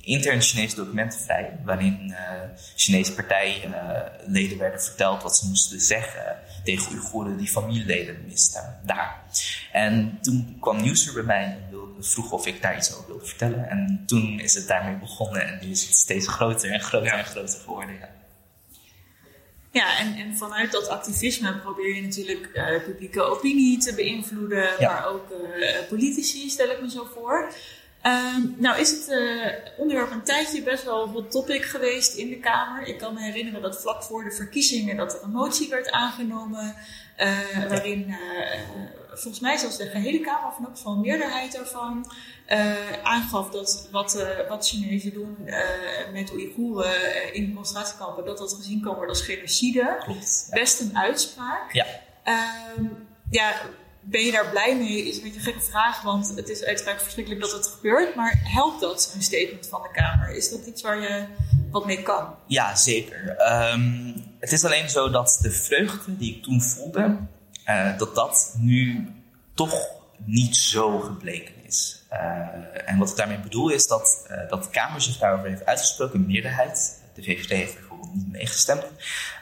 interne 0.00 0.40
Chinese 0.40 0.76
documenten 0.76 1.20
vrij, 1.20 1.58
waarin 1.64 2.14
Chinese 2.76 3.14
partijleden 3.14 4.58
werden 4.58 4.82
verteld 4.82 5.22
wat 5.22 5.36
ze 5.36 5.46
moesten 5.46 5.80
zeggen 5.80 6.36
tegen 6.64 6.92
Oeigoeren 6.92 7.36
die 7.36 7.48
familieleden 7.48 8.24
misten 8.26 8.78
daar. 8.82 9.22
En 9.72 10.18
toen 10.22 10.56
kwam 10.60 10.82
Nieuwsuur 10.82 11.14
bij 11.14 11.22
mij 11.22 11.44
en 11.44 11.68
vroeg 12.00 12.32
of 12.32 12.46
ik 12.46 12.62
daar 12.62 12.76
iets 12.76 12.94
over 12.94 13.06
wilde 13.06 13.26
vertellen. 13.26 13.68
En 13.68 14.02
toen 14.06 14.40
is 14.40 14.54
het 14.54 14.68
daarmee 14.68 14.96
begonnen 14.96 15.46
en 15.46 15.58
nu 15.62 15.70
is 15.70 15.86
het 15.86 15.96
steeds 15.96 16.28
groter 16.28 16.70
en 16.70 16.80
groter 16.80 17.06
ja. 17.06 17.18
en 17.18 17.24
groter 17.24 17.60
geworden. 17.60 17.94
Ja. 17.94 18.17
Ja, 19.70 19.98
en, 19.98 20.14
en 20.14 20.36
vanuit 20.36 20.72
dat 20.72 20.88
activisme 20.88 21.58
probeer 21.58 21.94
je 21.94 22.02
natuurlijk 22.02 22.50
uh, 22.54 22.82
publieke 22.84 23.22
opinie 23.22 23.78
te 23.78 23.94
beïnvloeden, 23.94 24.68
ja. 24.78 24.92
maar 24.92 25.08
ook 25.08 25.30
uh, 25.30 25.88
politici, 25.88 26.50
stel 26.50 26.70
ik 26.70 26.80
me 26.80 26.90
zo 26.90 27.08
voor. 27.14 27.52
Um, 28.06 28.54
nou 28.58 28.80
is 28.80 28.90
het 28.90 29.08
uh, 29.08 29.52
onderwerp 29.76 30.10
een 30.10 30.22
tijdje 30.22 30.62
best 30.62 30.84
wel 30.84 31.08
hot 31.08 31.30
topic 31.30 31.64
geweest 31.64 32.14
in 32.14 32.28
de 32.28 32.38
Kamer. 32.38 32.82
Ik 32.82 32.98
kan 32.98 33.14
me 33.14 33.20
herinneren 33.20 33.62
dat 33.62 33.80
vlak 33.80 34.02
voor 34.02 34.24
de 34.24 34.30
verkiezingen 34.30 34.96
dat 34.96 35.14
er 35.14 35.22
een 35.22 35.30
motie 35.30 35.68
werd 35.68 35.90
aangenomen 35.90 36.74
waarin 37.68 38.14
volgens 39.08 39.40
mij 39.40 39.56
zelfs 39.56 39.76
de 39.76 39.86
gehele 39.86 40.20
Kamer, 40.20 40.48
of 40.48 40.58
geval 40.72 40.92
een 40.92 41.00
meerderheid 41.00 41.52
daarvan, 41.52 42.12
aangaf 43.02 43.50
dat 43.50 43.88
wat, 43.90 44.26
wat 44.48 44.68
Chinezen 44.68 45.12
doen 45.12 45.36
met 46.12 46.32
Oeigoeren 46.32 47.34
in 47.34 47.54
concentratiekampen, 47.54 48.24
dat 48.24 48.38
dat 48.38 48.52
gezien 48.52 48.80
kan 48.80 48.94
worden 48.94 49.10
als 49.10 49.22
genocide. 49.24 49.96
Klopt. 50.04 50.48
Best 50.50 50.80
een 50.80 50.98
uitspraak. 50.98 51.72
Ja. 51.72 51.86
Um, 52.76 53.08
ja, 53.30 53.52
ben 54.10 54.24
je 54.24 54.32
daar 54.32 54.50
blij 54.50 54.76
mee? 54.76 55.08
Is 55.08 55.16
een 55.16 55.22
beetje 55.22 55.38
een 55.38 55.44
gekke 55.44 55.60
vraag, 55.60 56.02
want 56.02 56.32
het 56.36 56.48
is 56.48 56.64
uiteraard 56.64 57.02
verschrikkelijk 57.02 57.42
dat 57.42 57.52
het 57.52 57.66
gebeurt. 57.66 58.14
Maar 58.14 58.40
helpt 58.44 58.80
dat, 58.80 59.12
een 59.14 59.22
statement 59.22 59.68
van 59.68 59.82
de 59.82 59.90
Kamer? 59.92 60.30
Is 60.30 60.50
dat 60.50 60.66
iets 60.66 60.82
waar 60.82 61.00
je 61.00 61.26
wat 61.70 61.86
mee 61.86 62.02
kan? 62.02 62.34
Ja, 62.46 62.74
zeker. 62.74 63.36
Um, 63.72 64.14
het 64.40 64.52
is 64.52 64.64
alleen 64.64 64.90
zo 64.90 65.10
dat 65.10 65.38
de 65.42 65.50
vreugde 65.50 66.16
die 66.16 66.36
ik 66.36 66.42
toen 66.42 66.62
voelde, 66.62 67.16
uh, 67.66 67.98
dat 67.98 68.14
dat 68.14 68.54
nu 68.58 69.08
toch 69.54 69.86
niet 70.24 70.56
zo 70.56 70.98
gebleken 70.98 71.54
is. 71.66 72.02
Uh, 72.12 72.18
en 72.84 72.98
wat 72.98 73.10
ik 73.10 73.16
daarmee 73.16 73.40
bedoel 73.40 73.68
is 73.68 73.86
dat, 73.86 74.26
uh, 74.30 74.48
dat 74.48 74.62
de 74.62 74.70
Kamer 74.70 75.00
zich 75.00 75.18
daarover 75.18 75.48
heeft 75.48 75.66
uitgesproken, 75.66 76.20
een 76.20 76.26
meerderheid, 76.26 77.02
de 77.14 77.22
VVD 77.22 77.48
heeft 77.48 77.76
niet 78.12 78.84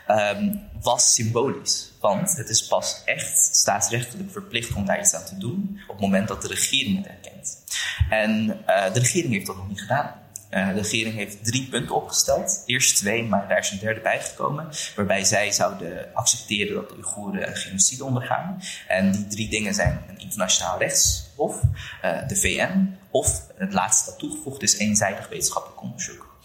um, 0.09 0.61
was 0.83 1.13
symbolisch. 1.13 1.93
Want 2.01 2.37
het 2.37 2.49
is 2.49 2.67
pas 2.67 3.03
echt 3.05 3.39
staatsrechtelijk 3.53 4.31
verplicht 4.31 4.75
om 4.75 4.87
daar 4.87 5.01
iets 5.01 5.15
aan 5.15 5.25
te 5.25 5.39
doen 5.39 5.81
op 5.87 5.95
het 5.95 6.01
moment 6.01 6.29
dat 6.29 6.43
de 6.43 6.49
regering 6.49 6.97
het 6.97 7.07
erkent. 7.07 7.63
En 8.11 8.47
de 8.93 9.01
regering 9.01 9.33
heeft 9.33 9.47
dat 9.47 9.57
nog 9.57 9.69
niet 9.69 9.81
gedaan. 9.81 10.15
Uh, 10.51 10.69
de 10.69 10.81
regering 10.81 11.15
heeft 11.15 11.45
drie 11.45 11.69
punten 11.69 11.95
opgesteld. 11.95 12.63
Eerst 12.67 12.97
twee, 12.97 13.23
maar 13.23 13.49
daar 13.49 13.59
is 13.59 13.71
een 13.71 13.79
derde 13.79 14.01
bijgekomen. 14.01 14.69
Waarbij 14.97 15.25
zij 15.25 15.53
zouden 15.53 16.15
accepteren 16.15 16.75
dat 16.75 16.89
de 16.89 16.95
Oeigoeren 16.95 17.57
genocide 17.57 18.05
ondergaan. 18.05 18.63
En 18.89 19.13
die 19.13 19.27
drie 19.27 19.49
dingen 19.49 19.75
zijn 19.75 20.03
een 20.09 20.19
internationaal 20.19 20.79
rechtshof, 20.79 21.61
uh, 22.05 22.29
de 22.29 22.37
VN 22.37 22.97
of 23.11 23.43
het 23.57 23.73
laatste 23.73 24.11
dat 24.11 24.19
toegevoegd 24.19 24.63
is 24.63 24.79
eenzijdig 24.79 25.29
wetenschappelijk 25.29 25.83
onderzoek. 25.83 26.39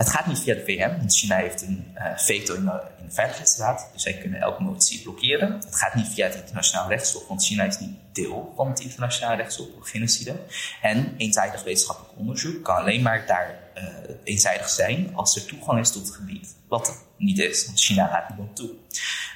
Het 0.00 0.10
gaat 0.10 0.26
niet 0.26 0.38
via 0.38 0.54
de 0.54 0.64
VN, 0.64 0.96
want 0.98 1.16
China 1.16 1.36
heeft 1.36 1.62
een 1.62 1.94
uh, 1.96 2.16
veto 2.16 2.54
in 2.54 2.64
de, 2.64 2.80
Veiligheidsraad, 3.08 3.88
dus 3.92 4.02
zij 4.02 4.18
kunnen 4.18 4.40
elke 4.40 4.62
motie 4.62 5.02
blokkeren. 5.02 5.52
Het 5.52 5.76
gaat 5.76 5.94
niet 5.94 6.08
via 6.08 6.26
het 6.26 6.34
internationaal 6.34 6.88
rechtshof, 6.88 7.26
want 7.28 7.44
China 7.44 7.64
is 7.64 7.78
niet 7.78 7.96
deel 8.12 8.52
van 8.56 8.68
het 8.68 8.80
internationaal 8.80 9.36
rechtshof 9.36 9.66
op 9.66 9.82
genocide. 9.82 10.36
En 10.82 11.14
eenzijdig 11.16 11.62
wetenschappelijk 11.62 12.18
onderzoek 12.18 12.64
kan 12.64 12.76
alleen 12.76 13.02
maar 13.02 13.26
daar 13.26 13.58
uh, 13.76 13.84
eenzijdig 14.24 14.68
zijn 14.68 15.10
als 15.14 15.36
er 15.36 15.44
toegang 15.44 15.80
is 15.80 15.90
tot 15.90 16.06
het 16.06 16.16
gebied. 16.16 16.54
Wat 16.68 17.04
niet 17.16 17.38
is, 17.38 17.66
want 17.66 17.80
China 17.80 18.08
laat 18.10 18.28
niemand 18.28 18.56
toe. 18.56 18.70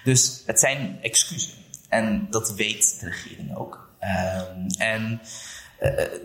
Dus 0.05 0.43
het 0.47 0.61
zijn 0.61 0.99
excuses. 1.03 1.57
En 1.89 2.27
dat 2.31 2.55
weet 2.55 3.01
de 3.01 3.09
regering 3.09 3.57
ook. 3.57 3.91
Um, 4.01 4.67
en 4.79 5.21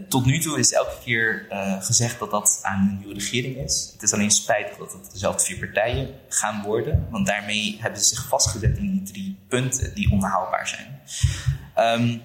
tot 0.07 0.25
nu 0.25 0.39
toe 0.39 0.59
is 0.59 0.73
elke 0.73 0.95
keer 1.03 1.47
uh, 1.51 1.81
gezegd 1.81 2.19
dat 2.19 2.31
dat 2.31 2.59
aan 2.61 2.87
de 2.87 2.97
nieuwe 2.97 3.13
regering 3.13 3.57
is. 3.57 3.89
Het 3.93 4.03
is 4.03 4.13
alleen 4.13 4.31
spijtig 4.31 4.77
dat 4.77 4.93
het 4.93 5.11
dezelfde 5.11 5.43
vier 5.43 5.57
partijen 5.57 6.15
gaan 6.29 6.63
worden. 6.63 7.07
Want 7.09 7.27
daarmee 7.27 7.77
hebben 7.79 8.01
ze 8.01 8.07
zich 8.07 8.27
vastgezet 8.27 8.77
in 8.77 8.91
die 8.91 9.03
drie 9.03 9.39
punten 9.47 9.93
die 9.93 10.11
onhaalbaar 10.11 10.67
zijn. 10.67 10.99
Um, 12.01 12.21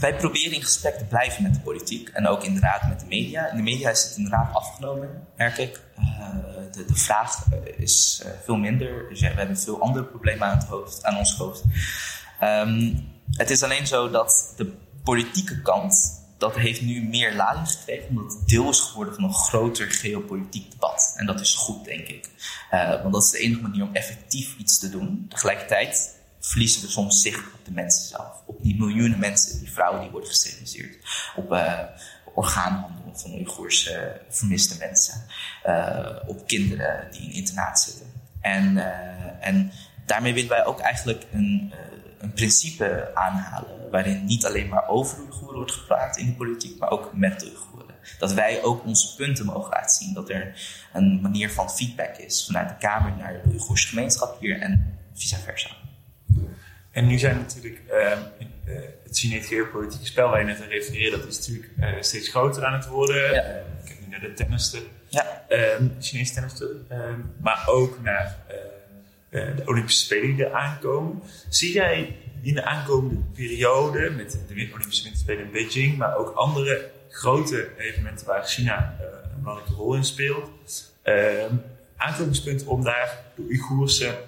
wij 0.00 0.16
proberen 0.16 0.52
in 0.52 0.62
gesprek 0.62 0.94
te 0.94 1.04
blijven 1.04 1.42
met 1.42 1.54
de 1.54 1.60
politiek 1.60 2.08
en 2.08 2.26
ook 2.26 2.44
inderdaad 2.44 2.88
met 2.88 3.00
de 3.00 3.06
media. 3.06 3.50
In 3.50 3.56
de 3.56 3.62
media 3.62 3.90
is 3.90 4.02
het 4.02 4.16
inderdaad 4.16 4.54
afgenomen, 4.54 5.26
merk 5.36 5.58
ik. 5.58 5.80
Uh, 5.98 6.28
de, 6.72 6.84
de, 6.84 6.94
vraag 6.94 7.44
is 7.76 8.24
veel 8.44 8.56
minder. 8.56 9.08
Dus 9.08 9.20
we 9.20 9.26
hebben 9.26 9.58
veel 9.58 9.80
andere 9.80 10.04
problemen 10.04 10.48
aan, 10.48 10.64
hoofd, 10.68 11.04
aan 11.04 11.16
ons 11.16 11.36
hoofd. 11.36 11.62
Um, 12.42 13.08
het 13.30 13.50
is 13.50 13.62
alleen 13.62 13.86
zo 13.86 14.10
dat 14.10 14.52
de 14.56 14.72
politieke 15.04 15.62
kant 15.62 16.19
dat 16.40 16.56
heeft 16.56 16.80
nu 16.80 17.02
meer 17.02 17.34
lading 17.34 17.70
gekregen, 17.70 18.08
omdat 18.08 18.32
het 18.32 18.48
deel 18.48 18.68
is 18.68 18.80
geworden 18.80 19.14
van 19.14 19.24
een 19.24 19.34
groter 19.34 19.90
geopolitiek 19.90 20.70
debat. 20.70 21.14
En 21.16 21.26
dat 21.26 21.40
is 21.40 21.54
goed, 21.54 21.84
denk 21.84 22.08
ik. 22.08 22.28
Uh, 22.72 23.02
want 23.02 23.12
dat 23.12 23.22
is 23.22 23.30
de 23.30 23.38
enige 23.38 23.60
manier 23.60 23.82
om 23.82 23.94
effectief 23.94 24.56
iets 24.58 24.78
te 24.78 24.90
doen. 24.90 25.26
Tegelijkertijd 25.28 26.16
verliezen 26.40 26.82
we 26.82 26.88
soms 26.88 27.20
zicht 27.20 27.38
op 27.38 27.64
de 27.64 27.70
mensen 27.70 28.08
zelf. 28.08 28.42
Op 28.46 28.62
die 28.62 28.78
miljoenen 28.78 29.18
mensen, 29.18 29.58
die 29.58 29.72
vrouwen 29.72 30.00
die 30.00 30.10
worden 30.10 30.28
gesteriliseerd. 30.28 30.96
Op 31.36 31.52
uh, 31.52 31.78
orgaanhandel 32.34 33.16
van 33.16 33.32
Oeigoerse 33.32 34.20
vermiste 34.28 34.78
mensen. 34.78 35.24
Op 36.26 36.46
kinderen 36.46 37.10
die 37.10 37.22
in 37.22 37.32
internaat 37.32 37.80
zitten. 37.80 38.12
En, 38.40 38.76
en 39.40 39.72
daarmee 40.06 40.34
willen 40.34 40.48
wij 40.48 40.64
ook 40.64 40.80
eigenlijk 40.80 41.26
een 41.32 41.72
een 42.20 42.32
principe 42.32 43.10
aanhalen 43.14 43.90
waarin 43.90 44.24
niet 44.24 44.46
alleen 44.46 44.68
maar 44.68 44.88
over 44.88 45.20
Oeigoeren 45.20 45.56
wordt 45.56 45.72
gepraat 45.72 46.16
in 46.16 46.26
de 46.26 46.32
politiek, 46.32 46.78
maar 46.78 46.90
ook 46.90 47.10
met 47.12 47.40
de 47.40 47.46
Oeigoeren. 47.46 47.94
Dat 48.18 48.32
wij 48.32 48.62
ook 48.62 48.84
onze 48.84 49.16
punten 49.16 49.46
mogen 49.46 49.70
laten 49.70 49.96
zien. 49.96 50.14
Dat 50.14 50.30
er 50.30 50.54
een 50.92 51.20
manier 51.20 51.50
van 51.50 51.70
feedback 51.70 52.16
is 52.16 52.46
vanuit 52.46 52.68
de 52.68 52.76
Kamer 52.78 53.12
naar 53.16 53.32
de 53.32 53.48
Oeigoerse 53.48 53.88
gemeenschap 53.88 54.40
hier 54.40 54.60
en 54.60 54.98
vice 55.14 55.38
versa. 55.38 55.70
En 56.90 57.06
nu 57.06 57.18
zijn 57.18 57.36
natuurlijk 57.36 57.82
uh, 57.90 58.18
het 59.04 59.18
Chinese 59.18 59.46
geopolitieke 59.46 60.06
spel 60.06 60.28
waar 60.28 60.38
je 60.38 60.46
net 60.46 60.60
aan 60.60 60.68
refereerde, 60.68 61.18
dat 61.18 61.28
is 61.28 61.38
natuurlijk 61.38 61.72
uh, 61.78 61.88
steeds 62.00 62.28
groter 62.28 62.64
aan 62.64 62.72
het 62.72 62.86
worden. 62.86 63.32
Ja. 63.32 63.42
kijk 63.84 64.00
nu 64.00 64.06
naar 64.10 64.20
de 64.20 64.32
tennister, 64.32 64.82
ja. 65.08 65.44
de 65.48 65.90
Chinese 66.00 66.34
tennister, 66.34 66.68
maar 67.40 67.64
ook 67.66 68.02
naar 68.02 68.38
de 69.30 69.62
Olympische 69.64 70.04
Spelen 70.04 70.36
die 70.36 70.44
er 70.44 70.52
aankomen. 70.52 71.22
Zie 71.48 71.72
jij 71.72 72.16
in 72.42 72.54
de 72.54 72.64
aankomende 72.64 73.20
periode, 73.34 74.10
met 74.10 74.40
de 74.48 74.70
Olympische 74.72 75.02
Winterspelen 75.02 75.44
in 75.44 75.50
Beijing, 75.50 75.96
maar 75.96 76.16
ook 76.16 76.34
andere 76.34 76.90
grote 77.08 77.68
evenementen 77.78 78.26
waar 78.26 78.44
China 78.44 78.96
uh, 79.00 79.06
een 79.34 79.40
belangrijke 79.40 79.74
rol 79.74 79.94
in 79.94 80.04
speelt, 80.04 80.50
uh, 81.04 82.66
om 82.66 82.84
daar 82.84 83.24
de 83.36 83.42
Oeigoerse 83.42 84.18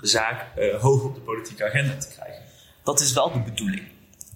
zaak 0.00 0.58
uh, 0.58 0.80
hoog 0.80 1.02
op 1.02 1.14
de 1.14 1.20
politieke 1.20 1.64
agenda 1.64 1.96
te 1.96 2.08
krijgen? 2.08 2.42
Dat 2.84 3.00
is 3.00 3.12
wel 3.12 3.32
de 3.32 3.40
bedoeling. 3.40 3.86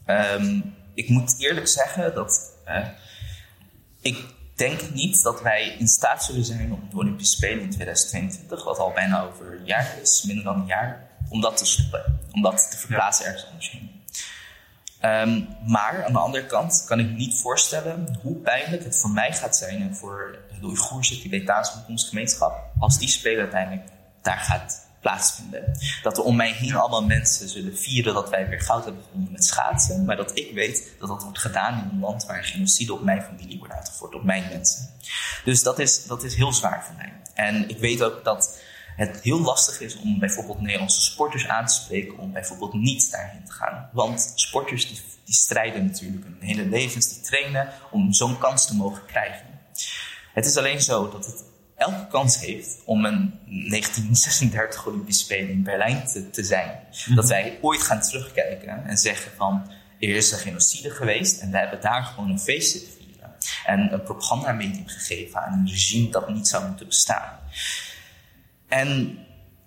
Um, 0.07 0.75
ik 0.95 1.09
moet 1.09 1.35
eerlijk 1.39 1.69
zeggen 1.69 2.15
dat 2.15 2.57
ik 4.01 4.17
denk 4.55 4.91
niet 4.91 5.23
dat 5.23 5.43
wij 5.43 5.77
in 5.79 5.89
staat 5.89 6.25
zullen 6.25 6.45
zijn 6.45 6.73
om 6.73 6.89
de 6.91 6.97
Olympische 6.97 7.37
Spelen 7.37 7.63
in 7.63 7.71
2022, 7.71 8.65
wat 8.65 8.79
al 8.79 8.93
bijna 8.93 9.23
over 9.23 9.53
een 9.53 9.65
jaar 9.65 9.99
is, 10.03 10.23
minder 10.27 10.45
dan 10.45 10.61
een 10.61 10.67
jaar, 10.67 11.11
om 11.29 11.41
dat 11.41 11.57
te 11.57 11.67
stoppen. 11.67 12.21
Om 12.33 12.43
dat 12.43 12.71
te 12.71 12.77
verplaatsen 12.77 13.27
ergens 13.27 13.47
anders 13.47 13.71
heen. 13.71 13.91
Um, 15.05 15.49
maar 15.67 16.05
aan 16.05 16.13
de 16.13 16.19
andere 16.19 16.47
kant 16.47 16.85
kan 16.87 16.99
ik 16.99 17.11
niet 17.11 17.41
voorstellen 17.41 18.19
hoe 18.23 18.37
pijnlijk 18.37 18.85
het 18.85 18.99
voor 18.99 19.11
mij 19.11 19.33
gaat 19.33 19.57
zijn 19.57 19.83
en 19.83 19.97
voor 19.97 20.39
de 20.61 20.67
Oeigoerse 20.67 21.21
Tibetaanse 21.21 21.73
gemeenschap 21.87 22.71
als 22.79 22.99
die 22.99 23.09
spelen 23.09 23.41
uiteindelijk 23.41 23.89
daar 24.23 24.39
gaat 24.39 24.82
plaatsvinden. 25.03 25.79
Dat 26.03 26.19
er 26.19 26.25
om 26.25 26.37
mij 26.37 26.53
heen 26.53 26.75
allemaal 26.75 27.05
mensen 27.05 27.49
zullen 27.49 27.79
vieren 27.79 28.15
dat 28.15 28.31
wij 28.31 28.49
weer 28.49 28.61
goud 28.61 28.85
hebben 28.85 29.03
gevonden 29.03 29.33
met 29.33 29.45
schaatsen, 29.45 30.05
maar 30.05 30.17
dat 30.17 30.39
ik 30.39 30.55
weet 30.55 30.93
dat 30.99 31.09
dat 31.09 31.23
wordt 31.23 31.39
gedaan 31.39 31.83
in 31.83 31.89
een 31.91 32.01
land 32.01 32.27
waar 32.27 32.45
genocide 32.45 32.93
op 32.93 33.03
mijn 33.03 33.23
familie 33.23 33.59
wordt 33.59 33.75
uitgevoerd, 33.75 34.15
op 34.15 34.25
mijn 34.25 34.45
mensen. 34.49 34.91
Dus 35.45 35.63
dat 35.63 35.79
is, 35.79 36.07
dat 36.07 36.23
is 36.23 36.35
heel 36.35 36.53
zwaar 36.53 36.85
voor 36.85 36.95
mij. 36.97 37.13
En 37.35 37.69
ik 37.69 37.79
weet 37.79 38.03
ook 38.03 38.25
dat 38.25 38.61
het 38.97 39.21
heel 39.23 39.41
lastig 39.41 39.81
is 39.81 39.97
om 39.97 40.19
bijvoorbeeld 40.19 40.61
Nederlandse 40.61 41.01
sporters 41.01 41.49
aan 41.49 41.67
te 41.67 41.75
spreken 41.75 42.19
om 42.19 42.33
bijvoorbeeld 42.33 42.73
niet 42.73 43.11
daarheen 43.11 43.45
te 43.45 43.53
gaan. 43.53 43.89
Want 43.93 44.33
sporters 44.35 44.89
die, 44.89 45.01
die 45.25 45.35
strijden 45.35 45.87
natuurlijk 45.87 46.25
hun 46.25 46.37
hele 46.41 46.67
levens, 46.67 47.09
die 47.09 47.23
trainen 47.23 47.69
om 47.91 48.13
zo'n 48.13 48.39
kans 48.39 48.67
te 48.67 48.75
mogen 48.75 49.07
krijgen. 49.07 49.47
Het 50.35 50.47
is 50.47 50.57
alleen 50.57 50.83
zo 50.83 51.11
dat 51.11 51.27
het 51.27 51.45
elke 51.83 52.07
kans 52.07 52.41
heeft 52.41 52.79
om 52.85 53.05
een 53.05 53.39
1936 53.47 54.87
Olympische 54.87 55.25
Spelen 55.25 55.51
in 55.51 55.63
Berlijn 55.63 56.07
te, 56.07 56.31
te 56.31 56.45
zijn. 56.45 56.81
Mhm. 56.91 57.15
Dat 57.15 57.29
wij 57.29 57.59
ooit 57.61 57.83
gaan 57.83 58.01
terugkijken 58.01 58.85
en 58.85 58.97
zeggen 58.97 59.33
van 59.37 59.71
er 59.99 60.17
is 60.17 60.33
een 60.33 60.39
genocide 60.39 60.91
geweest 60.91 61.41
en 61.41 61.51
we 61.51 61.59
hebben 61.59 61.81
daar 61.81 62.05
gewoon 62.05 62.31
een 62.31 62.41
feest 62.41 62.71
zitten 62.71 62.93
vieren. 62.93 63.31
En 63.67 63.93
een 63.93 64.03
propagandamedium 64.03 64.89
gegeven 64.89 65.43
aan 65.43 65.53
een 65.53 65.69
regime 65.69 66.11
dat 66.11 66.29
niet 66.29 66.49
zou 66.49 66.67
moeten 66.67 66.87
bestaan. 66.87 67.39
En 68.69 69.19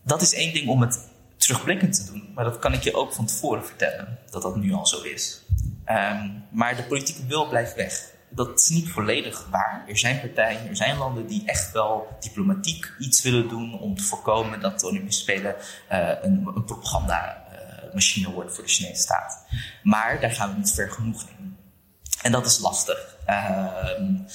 dat 0.03 0.21
is 0.21 0.33
één 0.33 0.53
ding 0.53 0.67
om 0.67 0.81
het 0.81 0.99
terugblikkend 1.37 1.95
te 1.95 2.11
doen, 2.11 2.31
maar 2.33 2.43
dat 2.43 2.59
kan 2.59 2.73
ik 2.73 2.83
je 2.83 2.95
ook 2.95 3.13
van 3.13 3.25
tevoren 3.25 3.65
vertellen, 3.65 4.19
dat 4.29 4.41
dat 4.41 4.55
nu 4.55 4.73
al 4.73 4.87
zo 4.87 5.01
is. 5.01 5.41
Um, 5.87 6.43
maar 6.51 6.75
de 6.75 6.83
politieke 6.83 7.25
wil 7.25 7.47
blijft 7.47 7.75
weg. 7.75 8.13
Dat 8.29 8.59
is 8.59 8.69
niet 8.69 8.89
volledig 8.89 9.47
waar. 9.49 9.85
Er 9.87 9.97
zijn 9.97 10.19
partijen, 10.19 10.67
er 10.69 10.75
zijn 10.75 10.97
landen 10.97 11.27
die 11.27 11.43
echt 11.45 11.71
wel 11.71 12.17
diplomatiek 12.19 12.91
iets 12.99 13.21
willen 13.21 13.49
doen 13.49 13.79
om 13.79 13.95
te 13.95 14.03
voorkomen 14.03 14.59
dat 14.59 14.79
de 14.79 14.87
Olympische 14.87 15.21
Spelen 15.21 15.55
uh, 15.91 16.09
een, 16.21 16.51
een 16.55 16.65
propagandamachine 16.65 18.27
uh, 18.27 18.33
wordt 18.33 18.55
voor 18.55 18.63
de 18.63 18.69
Chinese 18.69 19.01
staat. 19.01 19.45
Maar 19.83 20.19
daar 20.19 20.31
gaan 20.31 20.49
we 20.51 20.57
niet 20.57 20.71
ver 20.71 20.91
genoeg 20.91 21.29
in. 21.29 21.57
En 22.21 22.31
dat 22.31 22.45
is 22.45 22.59
lastig. 22.59 23.17
Um, 23.99 24.25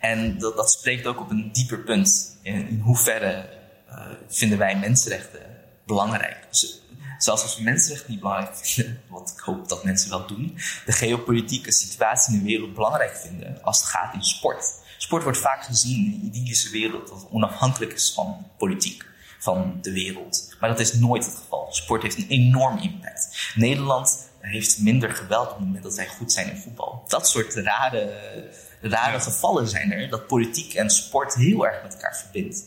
en 0.00 0.38
dat, 0.38 0.56
dat 0.56 0.70
spreekt 0.70 1.06
ook 1.06 1.20
op 1.20 1.30
een 1.30 1.52
dieper 1.52 1.78
punt 1.78 2.38
in, 2.42 2.68
in 2.68 2.80
hoeverre 2.80 3.48
uh, 3.88 4.06
vinden 4.28 4.58
wij 4.58 4.78
mensenrechten 4.78 5.40
belangrijk. 5.86 6.46
Dus, 6.50 6.82
zelfs 7.18 7.42
als 7.42 7.58
mensenrechten 7.58 8.10
niet 8.10 8.20
belangrijk 8.20 8.56
vinden, 8.56 9.00
wat 9.08 9.34
ik 9.36 9.40
hoop 9.40 9.68
dat 9.68 9.84
mensen 9.84 10.10
wel 10.10 10.26
doen, 10.26 10.58
de 10.86 10.92
geopolitieke 10.92 11.72
situatie 11.72 12.32
in 12.34 12.38
de 12.38 12.44
wereld 12.44 12.74
belangrijk 12.74 13.16
vinden 13.16 13.62
als 13.62 13.80
het 13.80 13.88
gaat 13.88 14.14
in 14.14 14.22
sport. 14.22 14.64
Sport 14.98 15.22
wordt 15.22 15.38
vaak 15.38 15.64
gezien 15.64 16.04
in 16.04 16.20
de 16.20 16.38
idyllische 16.38 16.70
wereld 16.70 17.08
dat 17.08 17.26
onafhankelijk 17.30 17.92
is 17.92 18.12
van 18.14 18.46
politiek, 18.56 19.04
van 19.38 19.78
de 19.82 19.92
wereld. 19.92 20.56
Maar 20.60 20.68
dat 20.68 20.80
is 20.80 20.92
nooit 20.92 21.24
het 21.24 21.34
geval. 21.34 21.66
Sport 21.70 22.02
heeft 22.02 22.16
een 22.16 22.28
enorm 22.28 22.78
impact. 22.78 23.52
Nederland 23.54 24.30
heeft 24.40 24.80
minder 24.80 25.10
geweld 25.10 25.50
op 25.50 25.56
het 25.56 25.66
moment 25.66 25.82
dat 25.82 25.94
wij 25.94 26.06
goed 26.06 26.32
zijn 26.32 26.50
in 26.50 26.56
voetbal. 26.56 27.04
Dat 27.06 27.28
soort 27.28 27.54
rare 27.54 28.56
rare 28.80 29.20
gevallen 29.20 29.68
zijn 29.68 29.92
er 29.92 30.08
dat 30.08 30.26
politiek 30.26 30.74
en 30.74 30.90
sport 30.90 31.34
heel 31.34 31.66
erg 31.66 31.82
met 31.82 31.94
elkaar 31.94 32.16
verbindt. 32.16 32.64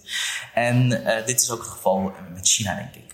En 0.53 0.89
dit 1.25 1.41
is 1.41 1.51
ook 1.51 1.59
het 1.59 1.69
geval 1.69 2.13
met 2.33 2.47
China, 2.47 2.75
denk 2.75 2.95
ik. 2.95 3.13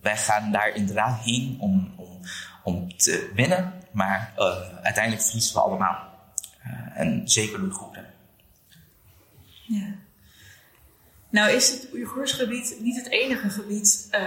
Wij 0.00 0.16
gaan 0.16 0.52
daar 0.52 0.74
inderdaad 0.74 1.20
heen 1.20 1.56
om, 1.60 1.94
om, 1.96 2.20
om 2.64 2.96
te 2.96 3.30
winnen, 3.34 3.72
maar 3.92 4.32
uiteindelijk 4.82 5.24
verliezen 5.24 5.54
we 5.54 5.60
allemaal. 5.60 6.08
en 6.94 7.22
zeker 7.28 7.60
de 7.60 7.70
goede. 7.70 8.04
Ja. 9.66 9.94
Nou 11.30 11.50
is 11.50 11.70
het 11.70 11.88
Oeigoersgebied 11.92 12.76
niet 12.80 12.96
het 12.96 13.08
enige 13.08 13.50
gebied 13.50 14.08
uh, 14.12 14.20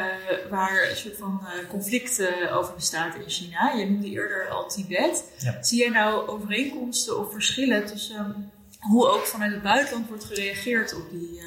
waar 0.50 0.90
een 0.90 0.96
soort 0.96 1.18
van 1.18 1.42
uh, 1.44 1.70
conflict 1.70 2.20
uh, 2.20 2.58
over 2.58 2.74
bestaat 2.74 3.16
in 3.16 3.30
China. 3.30 3.72
Je 3.72 3.90
noemde 3.90 4.10
eerder 4.10 4.50
al 4.50 4.70
Tibet. 4.70 5.24
Ja. 5.38 5.64
Zie 5.64 5.80
jij 5.80 5.90
nou 5.90 6.28
overeenkomsten 6.28 7.20
of 7.20 7.32
verschillen 7.32 7.86
tussen 7.86 8.52
hoe 8.80 9.08
ook 9.08 9.26
vanuit 9.26 9.52
het 9.52 9.62
buitenland 9.62 10.08
wordt 10.08 10.24
gereageerd 10.24 10.96
op 10.96 11.10
die, 11.10 11.42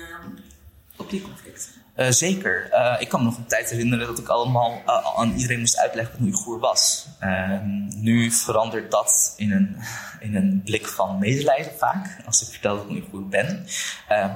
op 0.97 1.11
die 1.11 1.23
conflicten? 1.23 1.86
Uh, 1.96 2.10
zeker. 2.10 2.68
Uh, 2.72 2.96
ik 2.98 3.08
kan 3.08 3.20
me 3.20 3.26
nog 3.26 3.36
een 3.36 3.46
tijd 3.46 3.70
herinneren 3.70 4.06
dat 4.06 4.18
ik 4.18 4.28
allemaal 4.28 4.82
uh, 4.86 5.18
aan 5.18 5.32
iedereen 5.34 5.58
moest 5.58 5.78
uitleggen 5.78 6.14
een 6.18 6.24
Oeigoer 6.24 6.58
was. 6.58 7.06
Ehm, 7.20 7.68
nu 7.94 8.30
verandert 8.30 8.90
dat 8.90 9.34
in 9.36 9.52
een, 9.52 9.76
in 10.28 10.36
een 10.36 10.62
blik 10.64 10.86
van 10.86 11.18
medelijden 11.18 11.72
vaak, 11.78 12.16
als 12.26 12.42
ik 12.42 12.48
vertel 12.48 12.76
dat 12.76 12.84
ik 12.84 12.90
Oeigoer 12.90 13.28
ben. 13.28 13.66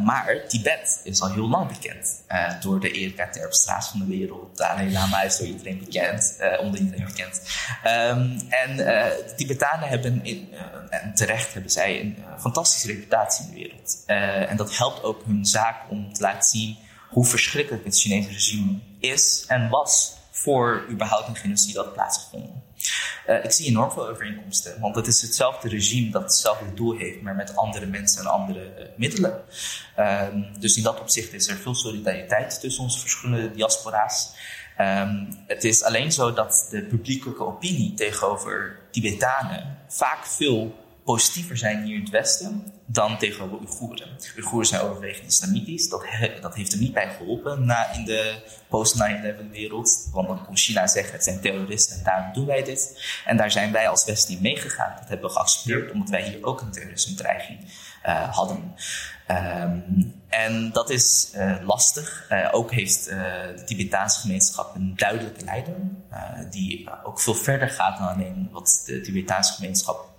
maar 0.04 0.44
Tibet 0.48 1.00
is 1.04 1.20
al 1.20 1.32
heel 1.32 1.48
lang 1.48 1.68
bekend. 1.68 2.22
door 2.60 2.80
de 2.80 2.90
Erika 2.90 3.28
Terpstraat 3.28 3.88
van 3.88 3.98
de 3.98 4.06
wereld. 4.06 4.56
Dalai 4.56 4.92
Lama 4.92 5.22
is 5.22 5.36
door 5.36 5.46
iedereen 5.46 5.78
bekend, 5.78 6.36
onder 6.60 6.80
iedereen 6.80 7.04
bekend. 7.04 7.42
Um, 7.84 8.40
en 8.48 8.76
de 8.76 9.32
Tibetanen 9.36 9.88
hebben, 9.88 10.24
in, 10.24 10.48
en 10.90 11.14
terecht 11.14 11.52
hebben 11.52 11.70
zij, 11.70 12.00
een 12.00 12.16
fantastische 12.38 12.86
reputatie 12.86 13.44
in 13.44 13.50
de 13.50 13.56
wereld. 13.56 14.02
en 14.48 14.56
dat 14.56 14.76
helpt 14.76 15.02
ook 15.02 15.22
hun 15.26 15.46
zaak 15.46 15.76
om 15.88 16.12
te 16.12 16.22
laten 16.22 16.48
zien 16.48 16.76
hoe 17.10 17.26
verschrikkelijk 17.26 17.84
het 17.84 18.00
Chinese 18.00 18.28
regime 18.28 18.78
is 18.98 19.44
en 19.46 19.68
was 19.68 20.18
voor 20.30 20.86
überhaupt 20.90 21.28
een 21.28 21.36
genocide 21.36 21.72
dat 21.72 21.92
plaatsgevonden. 21.92 22.62
Uh, 23.26 23.44
ik 23.44 23.52
zie 23.52 23.66
enorm 23.66 23.90
veel 23.90 24.08
overeenkomsten, 24.08 24.80
want 24.80 24.94
het 24.94 25.06
is 25.06 25.22
hetzelfde 25.22 25.68
regime 25.68 26.10
dat 26.10 26.22
hetzelfde 26.22 26.74
doel 26.74 26.96
heeft, 26.96 27.22
maar 27.22 27.34
met 27.34 27.56
andere 27.56 27.86
mensen 27.86 28.20
en 28.20 28.26
andere 28.26 28.72
uh, 28.78 28.84
middelen. 28.96 29.42
Um, 29.98 30.46
dus 30.58 30.76
in 30.76 30.82
dat 30.82 31.00
opzicht 31.00 31.32
is 31.32 31.48
er 31.48 31.56
veel 31.56 31.74
solidariteit 31.74 32.60
tussen 32.60 32.82
onze 32.82 32.98
verschillende 32.98 33.50
diaspora's. 33.50 34.32
Um, 34.80 35.28
het 35.46 35.64
is 35.64 35.82
alleen 35.82 36.12
zo 36.12 36.32
dat 36.32 36.66
de 36.70 36.82
publieke 36.82 37.46
opinie 37.46 37.94
tegenover 37.94 38.78
Tibetanen 38.90 39.78
vaak 39.88 40.26
veel 40.26 40.74
positiever 41.10 41.56
zijn 41.56 41.82
hier 41.82 41.94
in 41.94 42.00
het 42.00 42.10
Westen 42.10 42.72
dan 42.86 43.18
tegenover 43.18 43.58
Oeigoeren. 43.58 44.08
Oeigoeren 44.34 44.66
zijn 44.66 44.80
overwegend 44.80 45.26
islamitisch. 45.26 45.88
Dat, 45.88 46.04
dat 46.40 46.54
heeft 46.54 46.72
er 46.72 46.78
niet 46.78 46.92
bij 46.92 47.10
geholpen 47.16 47.64
na, 47.64 47.92
in 47.92 48.04
de 48.04 48.42
post-9-11 48.68 49.50
wereld. 49.50 50.08
Want 50.12 50.28
dan 50.28 50.44
kon 50.44 50.56
China 50.56 50.86
zeggen, 50.86 51.12
het 51.12 51.24
zijn 51.24 51.40
terroristen 51.40 51.96
en 51.96 52.04
daarom 52.04 52.32
doen 52.32 52.46
wij 52.46 52.64
dit. 52.64 53.02
En 53.24 53.36
daar 53.36 53.50
zijn 53.50 53.72
wij 53.72 53.88
als 53.88 54.04
Westen 54.04 54.32
niet 54.32 54.42
meegegaan. 54.42 54.94
Dat 54.98 55.08
hebben 55.08 55.26
we 55.26 55.34
geaccepteerd, 55.34 55.92
omdat 55.92 56.08
wij 56.08 56.22
hier 56.22 56.44
ook 56.44 56.60
een 56.60 56.70
terrorisme-dreiging 56.70 57.58
uh, 58.06 58.36
hadden. 58.36 58.74
Um, 59.30 60.14
en 60.28 60.70
dat 60.72 60.90
is 60.90 61.32
uh, 61.36 61.56
lastig. 61.62 62.26
Uh, 62.30 62.48
ook 62.52 62.70
heeft 62.70 63.04
de 63.04 63.62
Tibetaanse 63.64 64.20
gemeenschap 64.20 64.74
een 64.74 64.96
duidelijke 64.96 65.44
leider, 65.44 65.76
die 66.50 66.88
ook 67.04 67.20
veel 67.20 67.34
verder 67.34 67.68
gaat 67.68 67.98
dan 67.98 68.08
alleen 68.08 68.48
wat 68.52 68.82
de 68.86 69.00
Tibetaanse 69.00 69.52
gemeenschap 69.52 70.10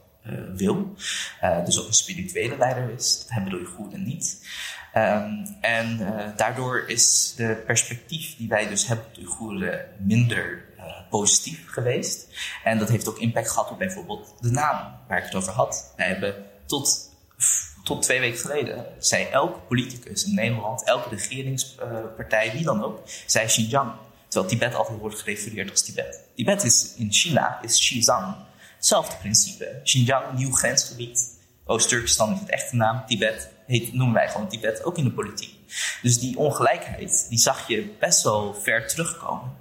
wil. 0.55 0.95
Uh, 1.43 1.65
dus 1.65 1.79
ook 1.79 1.87
een 1.87 1.93
spirituele 1.93 2.57
leider 2.57 2.89
is. 2.89 3.19
Dat 3.19 3.29
hebben 3.29 3.51
de 3.51 3.57
Oeigoeren 3.57 4.03
niet. 4.03 4.47
Um, 4.95 5.45
en 5.61 5.99
uh, 5.99 6.25
daardoor 6.35 6.83
is 6.87 7.33
de 7.35 7.63
perspectief 7.65 8.37
die 8.37 8.47
wij 8.47 8.67
dus 8.67 8.87
hebben 8.87 9.05
op 9.05 9.15
de 9.15 9.21
Oeigoeren 9.21 9.85
minder 9.97 10.69
positief 11.09 11.69
geweest. 11.69 12.27
En 12.63 12.77
dat 12.77 12.89
heeft 12.89 13.09
ook 13.09 13.17
impact 13.17 13.51
gehad 13.51 13.71
op 13.71 13.77
bijvoorbeeld 13.77 14.33
de 14.39 14.51
naam 14.51 14.95
waar 15.07 15.17
ik 15.17 15.23
het 15.23 15.35
over 15.35 15.53
had. 15.53 15.93
Wij 15.97 16.07
hebben 16.07 16.45
tot 16.65 17.09
tot 17.83 18.01
twee 18.01 18.19
weken 18.19 18.39
geleden 18.39 18.85
zei 18.99 19.25
elke 19.25 19.59
politicus 19.59 20.25
in 20.25 20.35
Nederland, 20.35 20.83
elke 20.83 21.09
regeringspartij, 21.09 22.51
wie 22.51 22.63
dan 22.63 22.83
ook, 22.83 22.99
zei 23.25 23.45
Xinjiang. 23.45 23.91
Terwijl 24.27 24.51
Tibet 24.51 24.75
altijd 24.75 24.99
wordt 24.99 25.19
gerefereerd 25.19 25.69
als 25.69 25.83
Tibet. 25.83 26.19
Tibet 26.35 26.63
is 26.63 26.93
in 26.97 27.11
China, 27.11 27.59
is 27.61 27.79
Xizang. 27.79 28.35
Hetzelfde 28.81 29.15
principe. 29.15 29.79
Xinjiang, 29.83 30.33
nieuw 30.33 30.51
grensgebied. 30.51 31.39
Oost-Turkestan 31.65 32.33
is 32.33 32.39
het 32.39 32.49
echte 32.49 32.75
naam. 32.75 33.05
Tibet 33.05 33.49
heet, 33.67 33.93
noemen 33.93 34.13
wij 34.13 34.29
gewoon 34.29 34.47
Tibet, 34.49 34.83
ook 34.83 34.97
in 34.97 35.03
de 35.03 35.11
politiek. 35.11 35.53
Dus 36.01 36.19
die 36.19 36.37
ongelijkheid, 36.37 37.25
die 37.29 37.39
zag 37.39 37.67
je 37.67 37.95
best 37.99 38.23
wel 38.23 38.53
ver 38.53 38.87
terugkomen. 38.87 39.51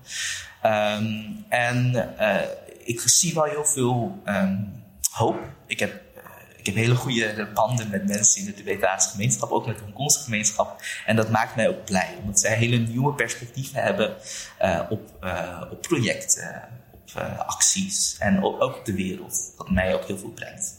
Um, 0.65 1.45
en 1.49 1.93
uh, 2.21 2.37
ik 2.85 3.01
zie 3.01 3.35
wel 3.35 3.45
heel 3.45 3.65
veel 3.65 4.23
um, 4.27 4.83
hoop. 5.11 5.39
Ik 5.67 5.79
heb, 5.79 6.03
uh, 6.17 6.23
ik 6.57 6.67
heb 6.67 6.75
hele 6.75 6.95
goede 6.95 7.49
banden 7.55 7.91
met 7.91 8.07
mensen 8.07 8.41
in 8.41 8.47
de 8.47 8.55
Tibetaanse 8.55 9.09
gemeenschap, 9.09 9.51
ook 9.51 9.67
met 9.67 9.79
de 9.79 9.83
Hongkongse 9.83 10.21
gemeenschap. 10.21 10.83
En 11.07 11.17
dat 11.17 11.31
maakt 11.31 11.57
mij 11.57 11.69
ook 11.69 11.85
blij, 11.85 12.15
omdat 12.21 12.41
zij 12.41 12.57
hele 12.57 12.77
nieuwe 12.77 13.15
perspectieven 13.15 13.83
hebben 13.83 14.17
uh, 14.63 14.81
op, 14.89 15.27
op 15.71 15.83
projecten 15.83 16.69
uh, 17.17 17.39
acties 17.39 18.17
en 18.19 18.45
ook 18.45 18.77
op 18.77 18.85
de 18.85 18.95
wereld. 18.95 19.53
Wat 19.57 19.71
mij 19.71 19.95
ook 19.95 20.05
heel 20.05 20.19
veel 20.19 20.31
brengt. 20.31 20.79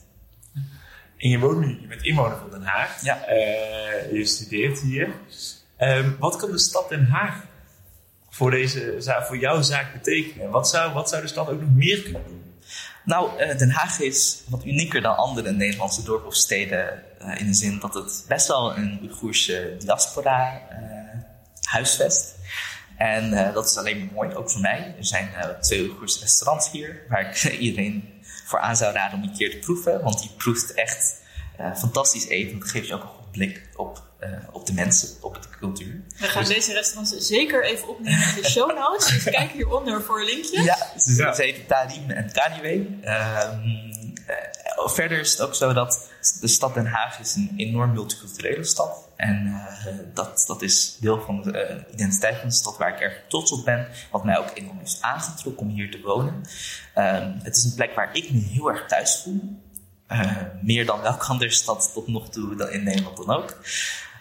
En 1.17 1.29
je 1.29 1.39
woont 1.39 1.59
nu, 1.59 1.77
je 1.81 1.87
bent 1.87 2.03
inwoner 2.03 2.37
van 2.37 2.49
Den 2.49 2.63
Haag. 2.63 3.03
Ja. 3.03 3.29
Uh, 3.29 4.11
je 4.11 4.25
studeert 4.25 4.79
hier. 4.79 5.09
Um, 5.79 6.15
wat 6.19 6.35
kan 6.35 6.51
de 6.51 6.59
stad 6.59 6.89
Den 6.89 7.05
Haag 7.05 7.43
voor, 8.29 8.51
deze, 8.51 8.95
voor 9.27 9.37
jouw 9.37 9.61
zaak 9.61 9.93
betekenen? 9.93 10.49
Wat 10.49 10.69
zou, 10.69 10.93
wat 10.93 11.09
zou 11.09 11.21
de 11.21 11.27
stad 11.27 11.49
ook 11.49 11.61
nog 11.61 11.73
meer 11.73 12.01
kunnen 12.01 12.23
doen? 12.27 12.43
Nou, 13.05 13.41
uh, 13.41 13.57
Den 13.57 13.71
Haag 13.71 13.99
is 13.99 14.43
wat 14.47 14.65
unieker 14.65 15.01
dan 15.01 15.15
andere 15.15 15.51
Nederlandse 15.51 16.03
dorpen 16.03 16.27
of 16.27 16.35
steden. 16.35 17.03
Uh, 17.21 17.39
in 17.39 17.45
de 17.45 17.53
zin 17.53 17.79
dat 17.79 17.93
het 17.93 18.25
best 18.27 18.47
wel 18.47 18.77
een 18.77 18.99
Oeigoerse 19.01 19.75
diaspora 19.79 20.61
huisvest. 21.61 22.35
En 23.01 23.33
uh, 23.33 23.53
dat 23.53 23.65
is 23.65 23.77
alleen 23.77 23.97
maar 23.97 24.13
mooi, 24.13 24.35
ook 24.35 24.51
voor 24.51 24.61
mij. 24.61 24.95
Er 24.97 25.05
zijn 25.05 25.29
uh, 25.37 25.49
twee 25.59 25.81
Oeigoerse 25.81 26.19
restaurants 26.19 26.71
hier, 26.71 27.01
waar 27.09 27.29
ik 27.29 27.43
iedereen 27.59 28.21
voor 28.45 28.59
aan 28.59 28.75
zou 28.75 28.93
raden 28.93 29.17
om 29.17 29.23
een 29.23 29.37
keer 29.37 29.51
te 29.51 29.57
proeven. 29.57 30.01
Want 30.01 30.19
die 30.19 30.31
proeft 30.37 30.73
echt 30.73 31.21
uh, 31.59 31.75
fantastisch 31.75 32.27
eten. 32.27 32.59
Dat 32.59 32.69
geeft 32.69 32.87
je 32.87 32.93
ook 32.93 33.01
een 33.01 33.07
goed 33.07 33.31
blik 33.31 33.61
op, 33.75 34.03
op 34.51 34.65
de 34.65 34.73
mensen, 34.73 35.09
op 35.21 35.41
de 35.41 35.49
cultuur. 35.59 36.01
We 36.17 36.25
gaan 36.25 36.43
dus... 36.43 36.53
deze 36.53 36.73
restaurants 36.73 37.27
zeker 37.27 37.63
even 37.63 37.87
opnemen 37.87 38.27
in 38.35 38.41
de 38.41 38.49
show 38.49 38.77
notes. 38.77 39.07
dus 39.07 39.23
kijk 39.37 39.51
hieronder 39.51 40.01
voor 40.01 40.23
linkjes. 40.23 40.65
Ja, 40.65 40.77
ze, 40.97 41.15
ja. 41.15 41.33
ze 41.33 41.41
heten 41.41 41.65
Tarim 41.65 42.09
en 42.09 42.31
Kaniwe. 42.31 42.73
Um, 42.73 44.13
verder 44.89 45.19
is 45.19 45.31
het 45.31 45.41
ook 45.41 45.55
zo 45.55 45.73
dat 45.73 46.10
de 46.39 46.47
stad 46.47 46.73
Den 46.73 46.85
Haag 46.85 47.19
is 47.19 47.35
een 47.35 47.53
enorm 47.57 47.93
multiculturele 47.93 48.63
stad. 48.63 49.09
En 49.15 49.45
uh, 49.45 49.85
dat, 50.13 50.43
dat 50.47 50.61
is 50.61 50.97
deel 50.99 51.21
van 51.21 51.41
de 51.41 51.83
uh, 51.87 51.93
identiteit 51.93 52.37
van 52.37 52.47
de 52.47 52.55
stad 52.55 52.77
waar 52.77 52.93
ik 52.93 52.99
erg 52.99 53.21
trots 53.27 53.51
op 53.51 53.65
ben. 53.65 53.87
Wat 54.11 54.23
mij 54.23 54.37
ook 54.37 54.51
enorm 54.53 54.77
heeft 54.77 55.01
aangetrokken 55.01 55.67
om 55.67 55.73
hier 55.73 55.91
te 55.91 56.01
wonen. 56.01 56.43
Uh, 56.95 57.19
het 57.43 57.55
is 57.55 57.63
een 57.63 57.75
plek 57.75 57.95
waar 57.95 58.15
ik 58.15 58.31
me 58.31 58.39
heel 58.39 58.69
erg 58.69 58.87
thuis 58.87 59.21
voel. 59.23 59.59
Eh, 60.07 60.35
meer 60.61 60.85
dan 60.85 61.01
welke 61.01 61.25
andere 61.25 61.49
stad 61.49 61.91
tot 61.93 62.07
nog 62.07 62.29
toe 62.29 62.55
dan 62.55 62.69
in 62.69 62.83
Nederland 62.83 63.17
dan 63.17 63.29
ook. 63.29 63.49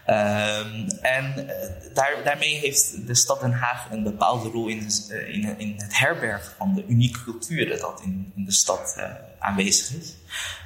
Um, 0.07 0.87
en 1.03 1.47
daar, 1.95 2.21
daarmee 2.25 2.59
heeft 2.59 3.07
de 3.07 3.15
stad 3.15 3.41
Den 3.41 3.53
Haag 3.53 3.91
een 3.91 4.03
bepaalde 4.03 4.49
rol 4.49 4.69
in, 4.69 4.89
in, 5.09 5.59
in 5.59 5.75
het 5.77 5.99
herbergen 5.99 6.53
van 6.57 6.75
de 6.75 6.85
unieke 6.87 7.25
culturen 7.25 7.79
dat 7.79 8.01
in, 8.05 8.33
in 8.37 8.45
de 8.45 8.53
stad 8.53 8.97
aanwezig 9.41 9.97
is. 9.97 10.15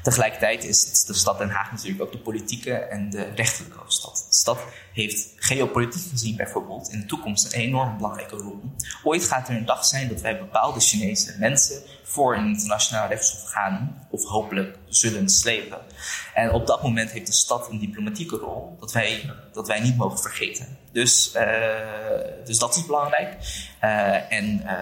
Tegelijkertijd 0.03 0.65
is 0.65 1.05
de 1.05 1.15
stad 1.15 1.39
Den 1.39 1.51
Haag 1.51 1.71
natuurlijk 1.71 2.03
ook 2.03 2.13
de 2.13 2.19
politieke 2.19 2.75
en 2.75 3.11
de 3.11 3.23
rechterlijke 3.23 3.79
hoofdstad. 3.79 4.27
De 4.29 4.35
stad 4.35 4.59
heeft 4.93 5.29
geopolitiek 5.37 6.11
gezien 6.11 6.37
bijvoorbeeld 6.37 6.89
in 6.93 7.01
de 7.01 7.07
toekomst 7.07 7.45
een 7.45 7.61
enorm 7.61 7.97
belangrijke 7.97 8.37
rol. 8.37 8.61
Ooit 9.03 9.25
gaat 9.25 9.49
er 9.49 9.57
een 9.57 9.65
dag 9.65 9.85
zijn 9.85 10.09
dat 10.09 10.21
wij 10.21 10.39
bepaalde 10.39 10.81
Chinese 10.81 11.37
mensen 11.39 11.83
voor 12.03 12.37
een 12.37 12.47
internationaal 12.47 13.09
rechtshof 13.09 13.51
gaan, 13.51 14.07
of 14.11 14.25
hopelijk 14.25 14.79
zullen 14.89 15.29
slepen. 15.29 15.79
En 16.35 16.51
op 16.51 16.67
dat 16.67 16.83
moment 16.83 17.11
heeft 17.11 17.27
de 17.27 17.33
stad 17.33 17.71
een 17.71 17.79
diplomatieke 17.79 18.37
rol 18.37 18.77
dat 18.81 18.93
wij, 18.93 19.33
dat 19.53 19.67
wij 19.67 19.81
niet 19.81 19.97
mogen 19.97 20.19
vergeten. 20.19 20.79
Dus, 20.93 21.35
uh, 21.37 21.43
dus 22.45 22.59
dat 22.59 22.77
is 22.77 22.87
belangrijk. 22.87 23.37
Uh, 23.85 24.33
en 24.33 24.61
uh, 24.61 24.81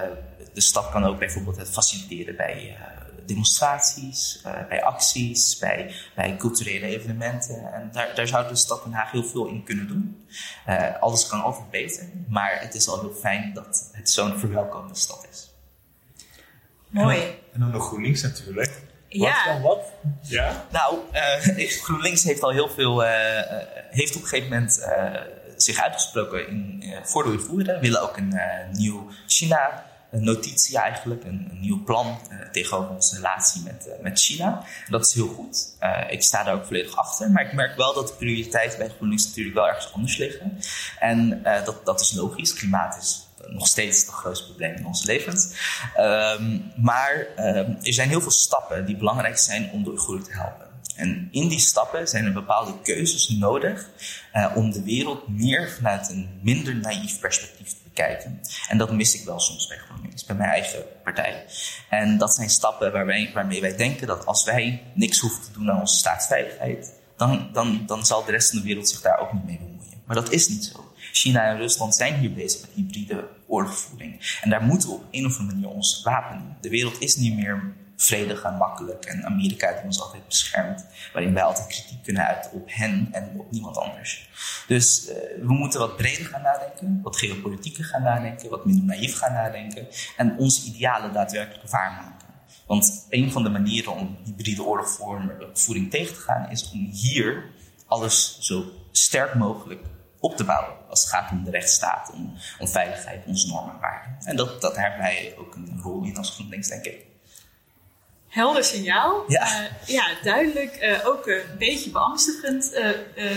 de 0.53 0.61
stad 0.61 0.89
kan 0.89 1.05
ook 1.05 1.19
bijvoorbeeld 1.19 1.57
het 1.57 1.69
faciliteren 1.69 2.35
bij 2.35 2.77
demonstraties, 3.25 4.41
uh, 4.45 4.67
bij 4.67 4.83
acties, 4.83 5.57
bij, 5.57 5.95
bij 6.15 6.35
culturele 6.37 6.85
evenementen. 6.85 7.73
En 7.73 7.89
daar, 7.91 8.15
daar 8.15 8.27
zou 8.27 8.47
de 8.47 8.55
stad 8.55 8.83
Den 8.83 8.93
Haag 8.93 9.11
heel 9.11 9.23
veel 9.23 9.45
in 9.45 9.63
kunnen 9.63 9.87
doen. 9.87 10.25
Uh, 10.69 11.01
alles 11.01 11.27
kan 11.27 11.41
altijd 11.41 11.69
beter, 11.69 12.09
maar 12.27 12.61
het 12.61 12.75
is 12.75 12.87
al 12.87 12.99
heel 12.99 13.13
fijn 13.13 13.53
dat 13.53 13.89
het 13.91 14.09
zo'n 14.09 14.39
verwelkomende 14.39 14.95
stad 14.95 15.27
is. 15.31 15.51
Mooi. 16.89 17.19
En 17.53 17.59
dan 17.59 17.71
nog 17.71 17.87
GroenLinks 17.87 18.21
natuurlijk. 18.21 18.81
Ja. 19.07 19.45
dan 19.45 19.61
wat? 19.61 19.91
Ja? 20.21 20.65
Nou, 20.71 20.97
eh, 21.11 21.67
GroenLinks 21.83 22.23
heeft 22.23 22.43
al 22.43 22.51
heel 22.51 22.69
veel, 22.69 23.03
eh, 23.03 23.39
eh, 23.39 23.67
heeft 23.89 24.15
op 24.15 24.21
een 24.21 24.27
gegeven 24.27 24.49
moment 24.49 24.79
eh, 24.79 25.21
zich 25.57 25.81
uitgesproken 25.81 26.47
in, 26.47 26.83
eh, 26.83 27.03
voor 27.03 27.23
de 27.23 27.29
Oeigoeren. 27.29 27.75
We 27.75 27.81
willen 27.81 28.01
ook 28.01 28.17
een 28.17 28.33
eh, 28.33 28.69
nieuw 28.71 29.09
China. 29.27 29.91
Een 30.13 30.23
notitie 30.23 30.77
eigenlijk, 30.77 31.23
een, 31.23 31.49
nieuw 31.51 31.83
plan 31.83 32.19
eh, 32.29 32.49
tegenover 32.51 32.89
onze 32.89 33.15
relatie 33.15 33.61
met, 33.63 33.87
eh, 33.87 34.01
met 34.01 34.19
China. 34.19 34.63
Dat 34.89 35.07
is 35.07 35.13
heel 35.13 35.27
goed. 35.27 35.75
Eh, 35.79 36.03
ik 36.09 36.23
sta 36.23 36.43
daar 36.43 36.53
ook 36.53 36.65
volledig 36.65 36.95
achter. 36.95 37.31
Maar 37.31 37.45
ik 37.45 37.53
merk 37.53 37.75
wel 37.75 37.93
dat 37.93 38.07
de 38.07 38.13
prioriteiten 38.13 38.77
bij 38.77 38.89
GroenLinks 38.89 39.25
natuurlijk 39.25 39.55
wel 39.55 39.67
ergens 39.67 39.93
anders 39.93 40.17
liggen. 40.17 40.59
En 40.99 41.43
dat, 41.65 41.85
dat 41.85 42.01
is 42.01 42.13
logisch. 42.13 42.53
Klimaat 42.53 42.97
is 42.97 43.27
nog 43.47 43.67
steeds 43.67 44.01
het 44.01 44.09
grootste 44.09 44.45
probleem 44.45 44.75
in 44.75 44.85
ons 44.85 45.03
levens. 45.03 45.53
Ehm, 45.95 46.59
maar 46.75 47.27
ehm, 47.35 47.71
er 47.81 47.93
zijn 47.93 48.09
heel 48.09 48.21
veel 48.21 48.31
stappen 48.31 48.85
die 48.85 48.97
belangrijk 48.97 49.37
zijn 49.37 49.69
om 49.71 49.83
de 49.83 49.89
Oeigoeren 49.89 50.23
te 50.23 50.33
helpen. 50.33 50.62
En 50.95 51.27
in 51.31 51.47
die 51.47 51.59
stappen 51.59 52.07
zijn 52.07 52.25
er 52.25 52.33
bepaalde 52.33 52.81
keuzes 52.81 53.29
nodig 53.29 53.89
eh, 54.31 54.51
om 54.55 54.71
de 54.71 54.83
wereld 54.83 55.27
meer 55.27 55.69
vanuit 55.69 56.09
een 56.09 56.39
minder 56.41 56.75
naïef 56.75 57.19
perspectief 57.19 57.69
te 57.69 57.83
bekijken. 57.83 58.39
En 58.67 58.77
dat 58.77 58.91
mis 58.91 59.19
ik 59.19 59.25
wel 59.25 59.39
soms 59.39 59.67
bij 59.67 59.77
GroenLinks, 59.77 60.25
bij 60.25 60.35
mijn 60.35 60.49
eigen 60.49 60.83
partij. 61.03 61.45
En 61.89 62.17
dat 62.17 62.35
zijn 62.35 62.49
stappen 62.49 62.91
waarbij, 62.91 63.31
waarmee 63.33 63.61
wij 63.61 63.75
denken 63.75 64.07
dat 64.07 64.25
als 64.25 64.43
wij 64.43 64.83
niks 64.93 65.19
hoeven 65.19 65.43
te 65.43 65.51
doen 65.51 65.71
aan 65.71 65.79
onze 65.79 65.95
staatsveiligheid, 65.95 66.93
dan, 67.17 67.49
dan, 67.53 67.83
dan 67.85 68.05
zal 68.05 68.25
de 68.25 68.31
rest 68.31 68.49
van 68.49 68.59
de 68.59 68.65
wereld 68.65 68.89
zich 68.89 69.01
daar 69.01 69.19
ook 69.19 69.33
niet 69.33 69.45
mee 69.45 69.57
bemoeien. 69.57 70.01
Maar 70.05 70.15
dat 70.15 70.31
is 70.31 70.47
niet 70.47 70.65
zo. 70.65 70.93
China 71.11 71.45
en 71.45 71.57
Rusland 71.57 71.95
zijn 71.95 72.19
hier 72.19 72.33
bezig 72.33 72.61
met 72.61 72.69
hybride 72.75 73.27
oorlogvoering. 73.47 74.37
En 74.41 74.49
daar 74.49 74.61
moeten 74.61 74.89
we 74.89 74.95
op 74.95 75.05
een 75.11 75.25
of 75.25 75.39
andere 75.39 75.57
manier 75.57 75.75
ons 75.75 76.01
wapenen. 76.03 76.57
De 76.61 76.69
wereld 76.69 77.01
is 77.01 77.15
niet 77.15 77.35
meer 77.35 77.73
vredig 77.95 78.43
en 78.43 78.55
makkelijk. 78.55 79.05
En 79.05 79.25
Amerika 79.25 79.71
die 79.71 79.83
ons 79.83 80.01
altijd 80.01 80.27
beschermt. 80.27 80.85
Waarin 81.13 81.33
wij 81.33 81.43
altijd 81.43 81.67
kritiek 81.67 82.03
kunnen 82.03 82.27
uiten 82.27 82.51
op 82.51 82.63
hen 82.71 83.07
en 83.11 83.31
op 83.37 83.51
niemand 83.51 83.77
anders. 83.77 84.29
Dus 84.67 85.09
uh, 85.09 85.15
we 85.41 85.53
moeten 85.53 85.79
wat 85.79 85.97
breder 85.97 86.25
gaan 86.25 86.41
nadenken. 86.41 86.99
Wat 87.03 87.17
geopolitieker 87.17 87.83
gaan 87.83 88.03
nadenken. 88.03 88.49
Wat 88.49 88.65
minder 88.65 88.85
naïef 88.85 89.17
gaan 89.17 89.33
nadenken. 89.33 89.87
En 90.17 90.37
onze 90.37 90.65
idealen 90.65 91.13
daadwerkelijk 91.13 91.69
waarmaken. 91.69 92.27
Want 92.67 93.05
een 93.09 93.31
van 93.31 93.43
de 93.43 93.49
manieren 93.49 93.91
om 93.91 94.17
hybride 94.23 94.63
oorlogvoering 94.63 95.91
tegen 95.91 96.15
te 96.15 96.21
gaan 96.21 96.49
is 96.49 96.71
om 96.71 96.89
hier 96.91 97.43
alles 97.87 98.37
zo 98.39 98.65
sterk 98.91 99.33
mogelijk 99.33 99.81
op 100.19 100.37
te 100.37 100.43
bouwen. 100.43 100.75
Als 100.89 101.01
het 101.01 101.09
gaat 101.09 101.31
om 101.31 101.43
de 101.43 101.51
rechtsstaat, 101.51 102.11
om, 102.13 102.33
om 102.59 102.67
veiligheid, 102.67 103.25
onze 103.25 103.47
normen 103.47 103.73
en 103.73 103.79
waarden. 103.79 104.17
En 104.23 104.35
dat, 104.35 104.61
dat 104.61 104.75
wij 104.75 105.35
ook 105.37 105.55
een 105.55 105.79
rol 105.81 106.03
in 106.03 106.17
als 106.17 106.29
GroenLinks, 106.29 106.67
denk. 106.67 107.11
Helder 108.33 108.63
signaal. 108.63 109.23
Ja, 109.27 109.61
uh, 109.61 109.87
ja 109.87 110.05
duidelijk. 110.23 110.77
Uh, 110.81 111.07
ook 111.07 111.27
een 111.27 111.41
beetje 111.57 111.89
beangstigend 111.89 112.73
uh, 112.73 113.27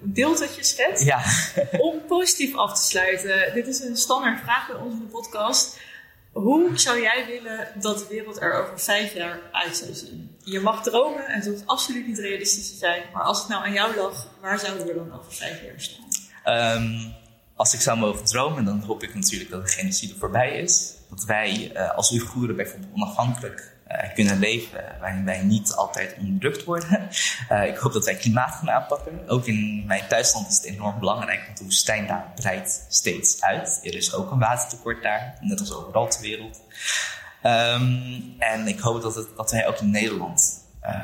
beeld 0.00 0.38
dat 0.38 0.54
je 0.54 0.64
schetst. 0.64 1.04
Ja. 1.04 1.22
om 1.86 2.06
positief 2.06 2.56
af 2.56 2.78
te 2.80 2.86
sluiten. 2.86 3.54
Dit 3.54 3.66
is 3.66 3.80
een 3.80 3.96
standaard 3.96 4.40
vraag 4.40 4.66
bij 4.66 4.76
ons 4.76 4.94
in 4.94 5.00
de 5.00 5.06
podcast. 5.06 5.78
Hoe 6.32 6.70
zou 6.74 7.00
jij 7.00 7.26
willen 7.26 7.68
dat 7.80 7.98
de 7.98 8.06
wereld 8.08 8.40
er 8.40 8.62
over 8.62 8.80
vijf 8.80 9.14
jaar 9.14 9.40
uit 9.52 9.76
zou 9.76 9.94
zien? 9.94 10.36
Je 10.44 10.60
mag 10.60 10.82
dromen 10.82 11.26
en 11.26 11.34
het 11.34 11.46
hoeft 11.46 11.66
absoluut 11.66 12.06
niet 12.06 12.18
realistisch 12.18 12.70
te 12.70 12.76
zijn. 12.76 13.02
Maar 13.12 13.22
als 13.22 13.38
het 13.38 13.48
nou 13.48 13.64
aan 13.64 13.72
jou 13.72 13.96
lag, 13.96 14.26
waar 14.40 14.58
zouden 14.58 14.86
we 14.86 14.94
dan 14.94 15.18
over 15.18 15.32
vijf 15.32 15.62
jaar 15.62 15.80
staan? 15.80 16.76
Um, 16.82 17.14
als 17.56 17.74
ik 17.74 17.80
zou 17.80 17.98
mogen 17.98 18.24
dromen, 18.24 18.64
dan 18.64 18.80
hoop 18.80 19.02
ik 19.02 19.14
natuurlijk 19.14 19.50
dat 19.50 19.66
de 19.66 19.72
genocide 19.72 20.14
voorbij 20.18 20.58
is. 20.58 20.94
Dat 21.10 21.24
wij 21.24 21.72
uh, 21.74 21.96
als 21.96 22.12
Oeigoeren 22.12 22.56
bijvoorbeeld 22.56 22.92
onafhankelijk 22.94 23.76
kunnen 24.14 24.38
leven, 24.38 24.84
waarin 25.00 25.24
wij 25.24 25.42
niet 25.42 25.72
altijd 25.72 26.16
onderdrukt 26.18 26.64
worden. 26.64 27.08
Uh, 27.50 27.66
ik 27.72 27.76
hoop 27.76 27.92
dat 27.92 28.04
wij 28.04 28.14
klimaat 28.14 28.54
gaan 28.54 28.70
aanpakken. 28.70 29.28
Ook 29.28 29.46
in 29.46 29.84
mijn 29.86 30.06
thuisland 30.08 30.48
is 30.48 30.56
het 30.56 30.64
enorm 30.64 30.98
belangrijk, 30.98 31.44
want 31.46 31.58
de 31.58 31.64
woestijn 31.64 32.06
daar 32.06 32.32
breidt 32.34 32.86
steeds 32.88 33.42
uit. 33.42 33.80
Er 33.82 33.94
is 33.94 34.14
ook 34.14 34.30
een 34.30 34.38
watertekort 34.38 35.02
daar, 35.02 35.38
net 35.40 35.60
als 35.60 35.72
overal 35.72 36.08
ter 36.08 36.20
wereld. 36.20 36.60
Um, 37.42 38.34
en 38.38 38.66
ik 38.66 38.78
hoop 38.78 39.02
dat, 39.02 39.26
dat 39.36 39.50
wij 39.50 39.66
ook 39.66 39.78
in 39.78 39.90
Nederland 39.90 40.64
uh, 40.84 41.02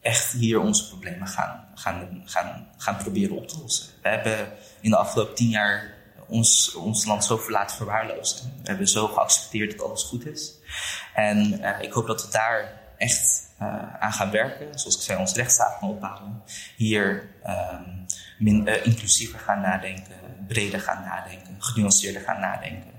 echt 0.00 0.32
hier 0.32 0.60
onze 0.60 0.88
problemen 0.88 1.28
gaan, 1.28 1.64
gaan, 1.74 2.22
gaan, 2.24 2.66
gaan 2.76 2.96
proberen 2.96 3.36
op 3.36 3.48
te 3.48 3.58
lossen. 3.58 3.86
We 4.02 4.08
hebben 4.08 4.52
in 4.80 4.90
de 4.90 4.96
afgelopen 4.96 5.34
tien 5.34 5.48
jaar 5.48 5.94
ons, 6.26 6.74
ons 6.74 7.04
land 7.04 7.24
zo 7.24 7.40
laten 7.48 7.76
verwaarlozen. 7.76 8.52
We 8.62 8.68
hebben 8.68 8.88
zo 8.88 9.06
geaccepteerd 9.06 9.70
dat 9.70 9.86
alles 9.86 10.02
goed 10.02 10.26
is. 10.26 10.57
En 11.14 11.60
uh, 11.60 11.80
ik 11.80 11.92
hoop 11.92 12.06
dat 12.06 12.24
we 12.24 12.30
daar 12.30 12.80
echt 12.96 13.48
uh, 13.62 13.94
aan 14.00 14.12
gaan 14.12 14.30
werken. 14.30 14.78
Zoals 14.78 14.96
ik 14.96 15.02
zei, 15.02 15.18
ons 15.18 15.34
rechtsstaat 15.34 15.76
gaan 15.80 15.88
opbouwen. 15.88 16.42
Hier 16.76 17.28
um, 17.46 18.06
min, 18.38 18.68
uh, 18.68 18.86
inclusiever 18.86 19.38
gaan 19.38 19.60
nadenken, 19.60 20.16
breder 20.48 20.80
gaan 20.80 21.02
nadenken, 21.04 21.56
genuanceerder 21.58 22.22
gaan 22.22 22.40
nadenken. 22.40 22.92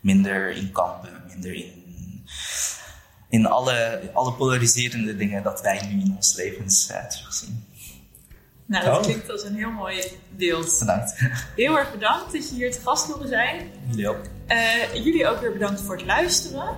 Minder 0.00 0.50
in 0.50 0.72
kampen, 0.72 1.22
minder 1.28 1.52
in, 1.52 2.26
in 3.28 3.46
alle, 3.46 4.10
alle 4.12 4.32
polariserende 4.32 5.16
dingen 5.16 5.42
dat 5.42 5.60
wij 5.60 5.86
nu 5.86 6.00
in 6.00 6.14
ons 6.16 6.34
levens 6.34 6.86
terugzien. 6.86 7.64
Nou, 8.66 8.84
dat 8.84 8.96
oh. 8.96 9.02
klinkt 9.02 9.30
als 9.30 9.42
een 9.42 9.54
heel 9.54 9.70
mooi 9.70 10.02
beeld. 10.36 10.78
Bedankt. 10.78 11.14
Heel 11.56 11.78
erg 11.78 11.92
bedankt 11.92 12.32
dat 12.32 12.48
je 12.48 12.54
hier 12.54 12.72
te 12.72 12.80
gast 12.80 13.06
wilde 13.06 13.28
zijn. 13.28 13.70
Jullie 13.88 14.08
ook. 14.08 14.24
Uh, 14.48 14.94
jullie 14.94 15.26
ook 15.26 15.40
weer 15.40 15.52
bedankt 15.52 15.80
voor 15.80 15.96
het 15.96 16.06
luisteren. 16.06 16.76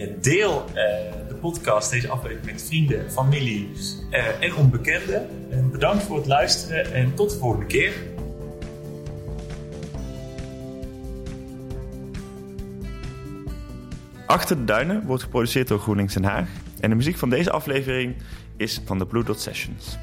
Ja, 0.00 0.06
deel 0.20 0.64
uh, 0.68 0.74
de 1.28 1.34
podcast, 1.40 1.90
deze 1.90 2.08
aflevering 2.08 2.46
met 2.46 2.62
vrienden, 2.62 3.10
familie 3.10 3.70
uh, 4.10 4.42
en 4.42 4.54
onbekenden. 4.54 5.28
En 5.50 5.70
bedankt 5.70 6.02
voor 6.02 6.16
het 6.16 6.26
luisteren 6.26 6.92
en 6.92 7.14
tot 7.14 7.30
de 7.30 7.36
volgende 7.36 7.66
keer. 7.66 7.92
Achter 14.26 14.56
de 14.56 14.64
Duinen 14.64 15.06
wordt 15.06 15.22
geproduceerd 15.22 15.68
door 15.68 15.78
GroenLinks 15.78 16.14
Den 16.14 16.24
Haag. 16.24 16.48
En 16.80 16.90
de 16.90 16.96
muziek 16.96 17.16
van 17.16 17.30
deze 17.30 17.50
aflevering 17.50 18.16
is 18.56 18.80
van 18.84 18.98
de 18.98 19.06
Blue 19.06 19.24
Dot 19.24 19.40
Sessions. 19.40 19.98